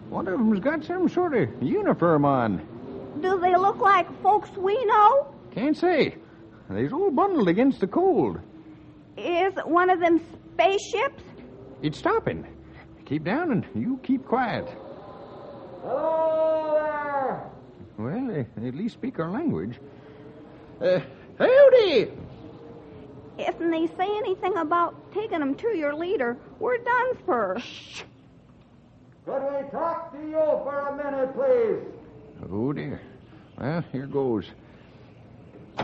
one 0.09 0.27
of 0.27 0.37
them's 0.37 0.59
got 0.59 0.83
some 0.83 1.09
sort 1.09 1.33
of 1.35 1.49
uniform 1.61 2.25
on. 2.25 2.57
Do 3.21 3.39
they 3.39 3.55
look 3.55 3.79
like 3.79 4.07
folks 4.21 4.49
we 4.57 4.83
know? 4.85 5.33
Can't 5.51 5.77
say. 5.77 6.15
They's 6.69 6.91
all 6.91 7.11
bundled 7.11 7.47
against 7.47 7.79
the 7.79 7.87
cold. 7.87 8.39
Is 9.17 9.53
one 9.65 9.89
of 9.89 9.99
them 9.99 10.19
spaceships? 10.53 11.23
It's 11.81 11.97
stopping. 11.97 12.45
Keep 13.05 13.23
down 13.23 13.51
and 13.51 13.65
you 13.75 13.99
keep 14.03 14.25
quiet. 14.25 14.67
Hello 15.81 16.73
there. 16.75 17.49
Well, 17.97 18.27
they 18.57 18.67
at 18.67 18.75
least 18.75 18.95
speak 18.95 19.19
our 19.19 19.29
language. 19.29 19.79
Uh, 20.81 20.99
howdy! 21.37 22.11
If 23.37 23.59
they 23.59 23.87
say 23.97 24.07
anything 24.17 24.57
about 24.57 24.95
taking 25.13 25.39
them 25.39 25.55
to 25.55 25.67
your 25.77 25.93
leader, 25.93 26.37
we're 26.59 26.77
done 26.77 27.15
for. 27.25 27.57
Could 29.25 29.41
we 29.41 29.69
talk 29.71 30.11
to 30.13 30.19
you 30.19 30.33
for 30.63 30.87
a 30.89 30.95
minute, 30.97 31.33
please? 31.35 31.83
Oh, 32.51 32.73
dear. 32.73 33.01
Well, 33.59 33.83
here 33.91 34.07
goes. 34.07 34.45
Uh, 35.77 35.83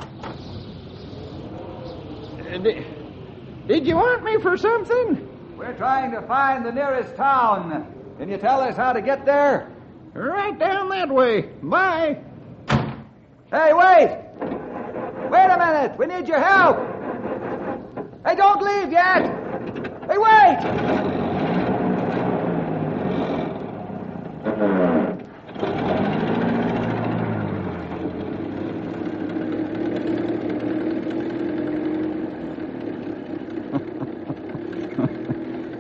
di- 2.58 2.86
did 3.67 3.88
you 3.88 3.95
want 3.95 4.24
me 4.24 4.39
for 4.41 4.58
something? 4.58 5.56
We're 5.58 5.76
trying 5.78 6.12
to 6.12 6.21
find 6.24 6.65
the 6.65 6.71
nearest 6.71 7.15
town. 7.15 8.15
Can 8.17 8.30
you 8.30 8.38
tell 8.38 8.62
us 8.62 8.76
how 8.76 8.93
to 8.93 9.02
get 9.02 9.26
there? 9.26 9.71
Right 10.13 10.58
down 10.58 10.89
that 10.89 11.10
way. 11.10 11.41
Bye. 11.62 12.17
Hey, 13.52 13.74
wait! 13.74 14.17
Wait 15.30 15.45
a 15.45 15.58
minute! 15.58 15.97
We 15.97 16.06
need 16.08 16.28
your 16.28 16.39
help! 16.39 16.78
Hey, 18.26 18.36
don't 18.36 18.62
leave 18.62 18.91
yet! 18.91 19.24
Hey, 20.08 20.17
wait! 20.17 20.58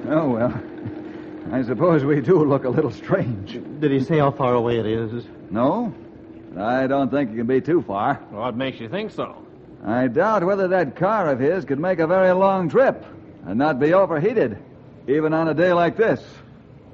oh, 0.09 0.29
well. 0.29 0.51
I 1.61 1.63
suppose 1.63 2.03
we 2.03 2.21
do 2.21 2.43
look 2.43 2.63
a 2.63 2.69
little 2.69 2.89
strange. 2.89 3.51
Did 3.79 3.91
he 3.91 3.99
say 3.99 4.17
how 4.17 4.31
far 4.31 4.55
away 4.55 4.79
it 4.79 4.85
is? 4.87 5.23
No? 5.51 5.93
I 6.57 6.87
don't 6.87 7.11
think 7.11 7.33
it 7.33 7.35
can 7.35 7.45
be 7.45 7.61
too 7.61 7.83
far. 7.83 8.15
What 8.31 8.57
makes 8.57 8.79
you 8.79 8.89
think 8.89 9.11
so? 9.11 9.45
I 9.85 10.07
doubt 10.07 10.43
whether 10.43 10.69
that 10.69 10.95
car 10.95 11.29
of 11.29 11.39
his 11.39 11.63
could 11.63 11.77
make 11.77 11.99
a 11.99 12.07
very 12.07 12.31
long 12.31 12.67
trip 12.67 13.05
and 13.45 13.59
not 13.59 13.79
be 13.79 13.93
overheated, 13.93 14.57
even 15.07 15.35
on 15.35 15.49
a 15.49 15.53
day 15.53 15.71
like 15.71 15.97
this. 15.97 16.19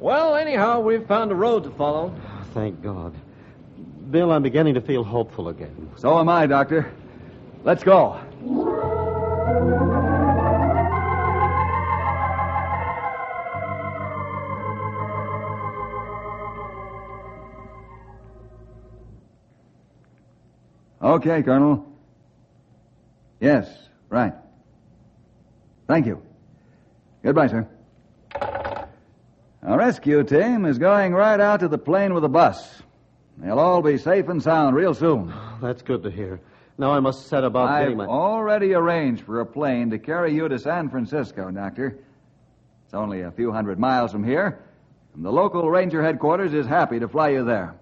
Well, 0.02 0.36
anyhow, 0.36 0.82
we've 0.82 1.08
found 1.08 1.32
a 1.32 1.36
road 1.36 1.64
to 1.64 1.72
follow. 1.72 2.14
Thank 2.54 2.84
God. 2.84 3.16
Bill, 4.12 4.34
I'm 4.34 4.44
beginning 4.44 4.74
to 4.74 4.82
feel 4.82 5.06
hopeful 5.06 5.48
again. 5.48 5.92
So 5.96 6.20
am 6.20 6.28
I, 6.28 6.46
Doctor. 6.46 6.92
Let's 7.64 7.86
go. 7.86 8.20
Okay, 21.18 21.42
Colonel. 21.42 21.84
Yes, 23.40 23.68
right. 24.08 24.34
Thank 25.88 26.06
you. 26.06 26.22
Goodbye, 27.24 27.48
sir. 27.48 27.68
Our 29.64 29.80
rescue 29.80 30.24
team 30.24 30.66
is 30.66 30.78
going 30.78 31.16
right 31.16 31.40
out 31.40 31.62
to 31.62 31.68
the 31.68 31.80
plane 31.80 32.14
with 32.14 32.24
a 32.24 32.30
bus. 32.30 32.84
They'll 33.40 33.58
all 33.58 33.82
be 33.82 33.98
safe 33.98 34.28
and 34.30 34.44
sound 34.44 34.76
real 34.76 34.94
soon. 34.94 35.34
That's 35.62 35.82
good 35.82 36.04
to 36.04 36.12
hear. 36.12 36.40
Now 36.78 36.92
I 36.92 37.00
must 37.00 37.26
set 37.26 37.44
about 37.44 37.70
I've 37.70 37.86
getting 37.86 37.98
my. 37.98 38.06
already 38.06 38.76
arranged 38.76 39.24
for 39.24 39.40
a 39.40 39.46
plane 39.46 39.90
to 39.90 39.98
carry 39.98 40.36
you 40.36 40.48
to 40.48 40.60
San 40.60 40.88
Francisco, 40.88 41.50
Doctor. 41.50 41.98
It's 42.86 42.94
only 42.94 43.22
a 43.22 43.32
few 43.32 43.52
hundred 43.52 43.80
miles 43.80 44.12
from 44.12 44.24
here, 44.24 44.60
and 45.16 45.26
the 45.26 45.32
local 45.32 45.68
ranger 45.68 46.04
headquarters 46.04 46.54
is 46.54 46.68
happy 46.68 47.00
to 47.00 47.08
fly 47.08 47.30
you 47.30 47.44
there. 47.44 47.74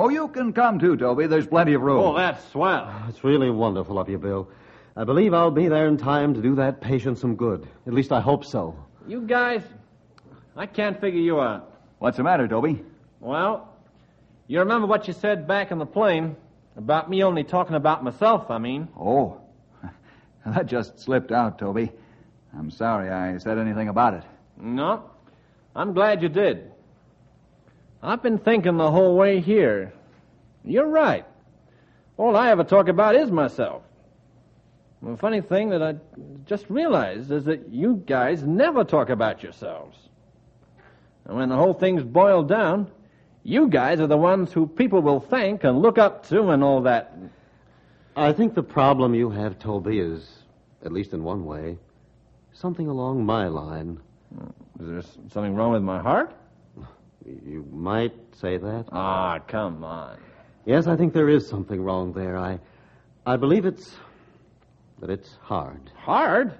Oh, 0.00 0.08
you 0.10 0.28
can 0.28 0.52
come 0.52 0.78
too, 0.78 0.96
Toby. 0.96 1.26
There's 1.26 1.48
plenty 1.48 1.74
of 1.74 1.82
room. 1.82 1.98
Oh, 1.98 2.16
that's 2.16 2.48
swell. 2.52 2.84
Ah, 2.86 3.08
it's 3.08 3.24
really 3.24 3.50
wonderful 3.50 3.98
of 3.98 4.08
you, 4.08 4.16
Bill. 4.16 4.48
I 4.96 5.02
believe 5.02 5.34
I'll 5.34 5.50
be 5.50 5.66
there 5.66 5.88
in 5.88 5.96
time 5.96 6.34
to 6.34 6.40
do 6.40 6.54
that 6.54 6.80
patient 6.80 7.18
some 7.18 7.34
good. 7.34 7.66
At 7.84 7.92
least 7.92 8.12
I 8.12 8.20
hope 8.20 8.44
so. 8.44 8.76
You 9.08 9.22
guys, 9.22 9.64
I 10.56 10.66
can't 10.66 11.00
figure 11.00 11.20
you 11.20 11.40
out. 11.40 11.72
What's 11.98 12.16
the 12.16 12.22
matter, 12.22 12.46
Toby? 12.46 12.84
Well, 13.18 13.74
you 14.46 14.60
remember 14.60 14.86
what 14.86 15.08
you 15.08 15.14
said 15.14 15.48
back 15.48 15.72
in 15.72 15.78
the 15.78 15.86
plane 15.86 16.36
about 16.76 17.10
me 17.10 17.24
only 17.24 17.42
talking 17.42 17.74
about 17.74 18.04
myself, 18.04 18.52
I 18.52 18.58
mean. 18.58 18.86
Oh, 18.96 19.40
that 20.46 20.66
just 20.66 21.00
slipped 21.00 21.32
out, 21.32 21.58
Toby. 21.58 21.90
I'm 22.56 22.70
sorry 22.70 23.10
I 23.10 23.36
said 23.38 23.58
anything 23.58 23.88
about 23.88 24.14
it. 24.14 24.22
No, 24.56 25.10
I'm 25.74 25.92
glad 25.92 26.22
you 26.22 26.28
did. 26.28 26.70
I've 28.02 28.22
been 28.22 28.38
thinking 28.38 28.76
the 28.76 28.90
whole 28.90 29.16
way 29.16 29.40
here. 29.40 29.92
You're 30.64 30.88
right. 30.88 31.24
All 32.16 32.36
I 32.36 32.50
ever 32.50 32.64
talk 32.64 32.88
about 32.88 33.16
is 33.16 33.30
myself. 33.30 33.82
The 35.02 35.16
funny 35.16 35.40
thing 35.40 35.70
that 35.70 35.82
I 35.82 35.94
just 36.46 36.68
realized 36.68 37.30
is 37.30 37.44
that 37.44 37.68
you 37.70 38.02
guys 38.06 38.42
never 38.42 38.84
talk 38.84 39.10
about 39.10 39.42
yourselves. 39.42 39.96
And 41.24 41.36
when 41.36 41.48
the 41.48 41.56
whole 41.56 41.74
thing's 41.74 42.02
boiled 42.02 42.48
down, 42.48 42.90
you 43.44 43.68
guys 43.68 44.00
are 44.00 44.06
the 44.06 44.16
ones 44.16 44.52
who 44.52 44.66
people 44.66 45.00
will 45.00 45.20
thank 45.20 45.62
and 45.64 45.80
look 45.80 45.98
up 45.98 46.26
to 46.28 46.50
and 46.50 46.64
all 46.64 46.82
that. 46.82 47.16
I 48.16 48.32
think 48.32 48.54
the 48.54 48.62
problem 48.62 49.14
you 49.14 49.30
have, 49.30 49.58
Toby, 49.58 50.00
is, 50.00 50.42
at 50.84 50.92
least 50.92 51.12
in 51.12 51.22
one 51.22 51.44
way, 51.44 51.78
something 52.52 52.88
along 52.88 53.24
my 53.24 53.46
line. 53.46 54.00
Is 54.80 54.88
there 54.88 55.02
something 55.30 55.54
wrong 55.54 55.72
with 55.72 55.82
my 55.82 56.00
heart? 56.00 56.34
You 57.24 57.66
might 57.72 58.14
say 58.34 58.56
that. 58.56 58.86
Ah, 58.92 59.38
come 59.46 59.84
on. 59.84 60.18
Yes, 60.64 60.86
I 60.86 60.96
think 60.96 61.12
there 61.12 61.28
is 61.28 61.46
something 61.48 61.82
wrong 61.82 62.12
there. 62.12 62.36
I, 62.36 62.58
I 63.26 63.36
believe 63.36 63.64
it's 63.66 63.96
that 65.00 65.10
it's 65.10 65.36
hard. 65.42 65.90
Hard? 65.96 66.52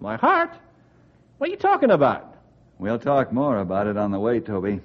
My 0.00 0.16
heart? 0.16 0.56
What 1.38 1.48
are 1.48 1.52
you 1.52 1.58
talking 1.58 1.90
about? 1.90 2.36
We'll 2.78 2.98
talk 2.98 3.32
more 3.32 3.58
about 3.58 3.86
it 3.86 3.96
on 3.96 4.10
the 4.10 4.18
way, 4.18 4.40
Toby. 4.40 4.80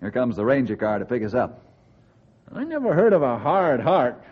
Here 0.00 0.10
comes 0.10 0.36
the 0.36 0.44
ranger 0.44 0.76
car 0.76 0.98
to 0.98 1.04
pick 1.04 1.22
us 1.22 1.34
up. 1.34 1.62
I 2.52 2.64
never 2.64 2.94
heard 2.94 3.12
of 3.12 3.22
a 3.22 3.38
hard 3.38 3.80
heart. 3.80 4.22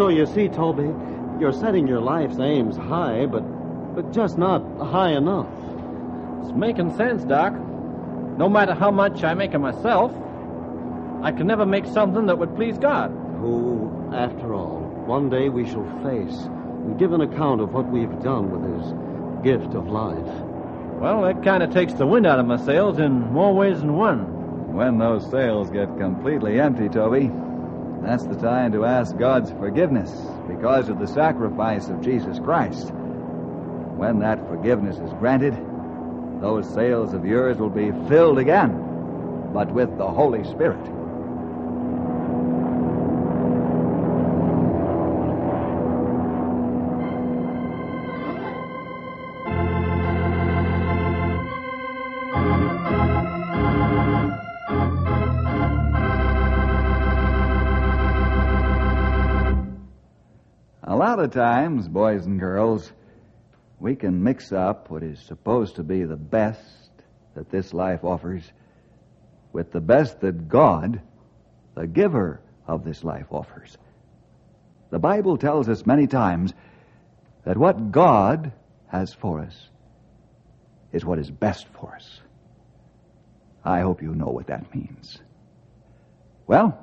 So 0.00 0.08
you 0.08 0.24
see, 0.24 0.48
Toby, 0.48 0.94
you're 1.38 1.52
setting 1.52 1.86
your 1.86 2.00
life's 2.00 2.38
aims 2.38 2.74
high, 2.74 3.26
but 3.26 3.42
but 3.94 4.14
just 4.14 4.38
not 4.38 4.62
high 4.78 5.10
enough. 5.10 5.46
It's 6.40 6.52
making 6.56 6.96
sense, 6.96 7.22
Doc. 7.24 7.52
No 8.38 8.48
matter 8.48 8.72
how 8.72 8.90
much 8.90 9.22
I 9.24 9.34
make 9.34 9.52
of 9.52 9.60
myself, 9.60 10.10
I 11.22 11.32
can 11.32 11.46
never 11.46 11.66
make 11.66 11.84
something 11.84 12.24
that 12.24 12.38
would 12.38 12.56
please 12.56 12.78
God. 12.78 13.10
Who, 13.40 14.10
after 14.14 14.54
all, 14.54 14.80
one 15.04 15.28
day 15.28 15.50
we 15.50 15.66
shall 15.68 15.84
face 16.02 16.44
and 16.46 16.98
give 16.98 17.12
an 17.12 17.20
account 17.20 17.60
of 17.60 17.74
what 17.74 17.86
we've 17.90 18.22
done 18.22 18.50
with 18.50 18.62
his 18.72 18.94
gift 19.44 19.74
of 19.74 19.88
life. 19.88 20.32
Well, 20.98 21.20
that 21.24 21.44
kind 21.44 21.62
of 21.62 21.74
takes 21.74 21.92
the 21.92 22.06
wind 22.06 22.26
out 22.26 22.38
of 22.38 22.46
my 22.46 22.56
sails 22.56 22.98
in 22.98 23.30
more 23.34 23.54
ways 23.54 23.80
than 23.80 23.92
one. 23.92 24.72
When 24.72 24.96
those 24.96 25.30
sails 25.30 25.68
get 25.68 25.94
completely 25.98 26.58
empty, 26.58 26.88
Toby, 26.88 27.30
that's 28.02 28.24
the 28.24 28.36
time 28.36 28.72
to 28.72 28.84
ask 28.84 29.16
God's 29.16 29.50
forgiveness 29.52 30.10
because 30.48 30.88
of 30.88 30.98
the 30.98 31.06
sacrifice 31.06 31.88
of 31.88 32.00
Jesus 32.00 32.38
Christ. 32.38 32.92
When 33.96 34.18
that 34.20 34.46
forgiveness 34.48 34.98
is 34.98 35.12
granted, 35.14 35.54
those 36.40 36.72
sails 36.72 37.12
of 37.12 37.26
yours 37.26 37.58
will 37.58 37.70
be 37.70 37.92
filled 38.08 38.38
again, 38.38 39.50
but 39.52 39.70
with 39.72 39.96
the 39.98 40.10
Holy 40.10 40.44
Spirit. 40.44 40.99
Lot 61.20 61.26
of 61.26 61.34
times, 61.34 61.86
boys 61.86 62.24
and 62.24 62.40
girls, 62.40 62.92
we 63.78 63.94
can 63.94 64.22
mix 64.22 64.52
up 64.52 64.88
what 64.88 65.02
is 65.02 65.18
supposed 65.18 65.76
to 65.76 65.82
be 65.82 66.02
the 66.02 66.16
best 66.16 66.88
that 67.34 67.50
this 67.50 67.74
life 67.74 68.02
offers 68.04 68.42
with 69.52 69.70
the 69.70 69.82
best 69.82 70.18
that 70.22 70.48
God, 70.48 70.98
the 71.74 71.86
giver 71.86 72.40
of 72.66 72.86
this 72.86 73.04
life, 73.04 73.26
offers. 73.30 73.76
The 74.88 74.98
Bible 74.98 75.36
tells 75.36 75.68
us 75.68 75.84
many 75.84 76.06
times 76.06 76.54
that 77.44 77.58
what 77.58 77.92
God 77.92 78.50
has 78.86 79.12
for 79.12 79.40
us 79.40 79.68
is 80.90 81.04
what 81.04 81.18
is 81.18 81.30
best 81.30 81.66
for 81.78 81.94
us. 81.96 82.20
I 83.62 83.80
hope 83.80 84.00
you 84.00 84.14
know 84.14 84.30
what 84.30 84.46
that 84.46 84.74
means. 84.74 85.18
Well, 86.46 86.82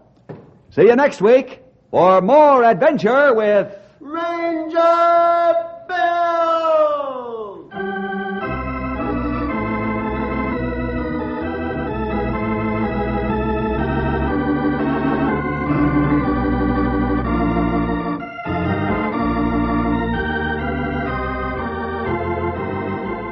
see 0.69 0.83
you 0.83 0.95
next 0.95 1.23
week 1.23 1.63
for 1.89 2.21
more 2.21 2.63
adventure 2.63 3.33
with 3.33 3.75
Ranger 4.07 5.53
Bill! 5.89 7.67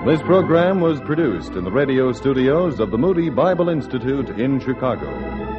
This 0.06 0.22
program 0.22 0.82
was 0.82 1.00
produced 1.00 1.54
in 1.54 1.64
the 1.64 1.72
radio 1.72 2.12
studios 2.12 2.82
of 2.82 2.92
the 2.92 2.98
Moody 2.98 3.30
Bible 3.30 3.70
Institute 3.70 4.28
in 4.32 4.60
Chicago. 4.60 5.55